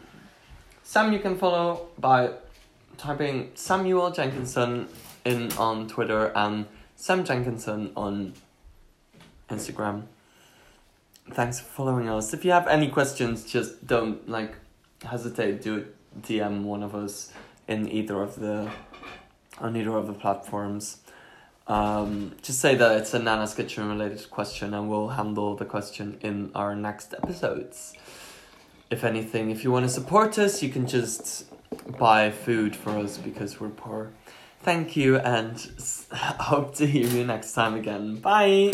Sam, 0.83 1.15
you 1.15 1.19
can 1.19 1.39
follow 1.39 1.89
by 1.99 2.33
typing 2.99 3.53
Samuel 3.55 4.11
Jenkinson 4.11 4.87
in 5.25 5.51
on 5.53 5.89
Twitter 5.89 6.31
and 6.37 6.67
Sam 6.97 7.25
Jenkinson 7.25 7.93
on 7.97 8.35
Instagram. 9.49 10.03
Thanks 11.31 11.59
for 11.59 11.65
following 11.65 12.11
us. 12.11 12.35
If 12.35 12.45
you 12.45 12.51
have 12.51 12.69
any 12.69 12.91
questions, 12.91 13.51
just 13.51 13.87
don't 13.87 14.29
like 14.29 14.57
hesitate 15.03 15.63
to 15.63 15.87
DM 16.21 16.63
one 16.63 16.83
of 16.83 16.95
us 16.95 17.33
in 17.69 17.91
either 17.91 18.23
of 18.23 18.37
the 18.37 18.71
on 19.61 19.77
either 19.77 19.97
of 19.97 20.07
the 20.07 20.13
platforms. 20.13 20.99
Um, 21.67 22.33
just 22.43 22.59
say 22.59 22.75
that 22.75 22.99
it's 22.99 23.15
a 23.15 23.55
Kitchen 23.57 23.89
related 23.89 24.29
question 24.31 24.75
and 24.75 24.91
we'll 24.91 25.09
handle 25.09 25.55
the 25.55 25.65
question 25.65 26.19
in 26.21 26.51
our 26.55 26.75
next 26.75 27.15
episodes. 27.15 27.95
If 28.91 29.05
anything, 29.05 29.51
if 29.51 29.65
you 29.65 29.71
want 29.71 29.87
to 29.87 29.89
support 29.89 30.39
us, 30.39 30.63
you 30.63 30.71
can 30.71 30.87
just 30.87 31.47
buy 31.99 32.31
food 32.31 32.75
for 32.75 32.91
us 32.99 33.17
because 33.17 33.61
we're 33.61 33.69
poor. 33.69 34.11
Thank 34.61 34.97
you 34.97 35.17
and 35.19 35.57
hope 36.13 36.75
to 36.77 36.87
hear 36.87 37.07
you 37.07 37.25
next 37.25 37.53
time 37.53 37.75
again. 37.75 38.17
Bye! 38.17 38.73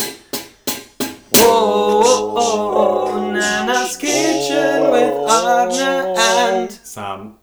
Whoa, 1.60 3.32
Nana's 3.32 3.96
Kitchen 3.96 4.90
with 4.92 5.14
Agna 5.28 6.14
and 6.16 6.70
Sam. 6.70 7.38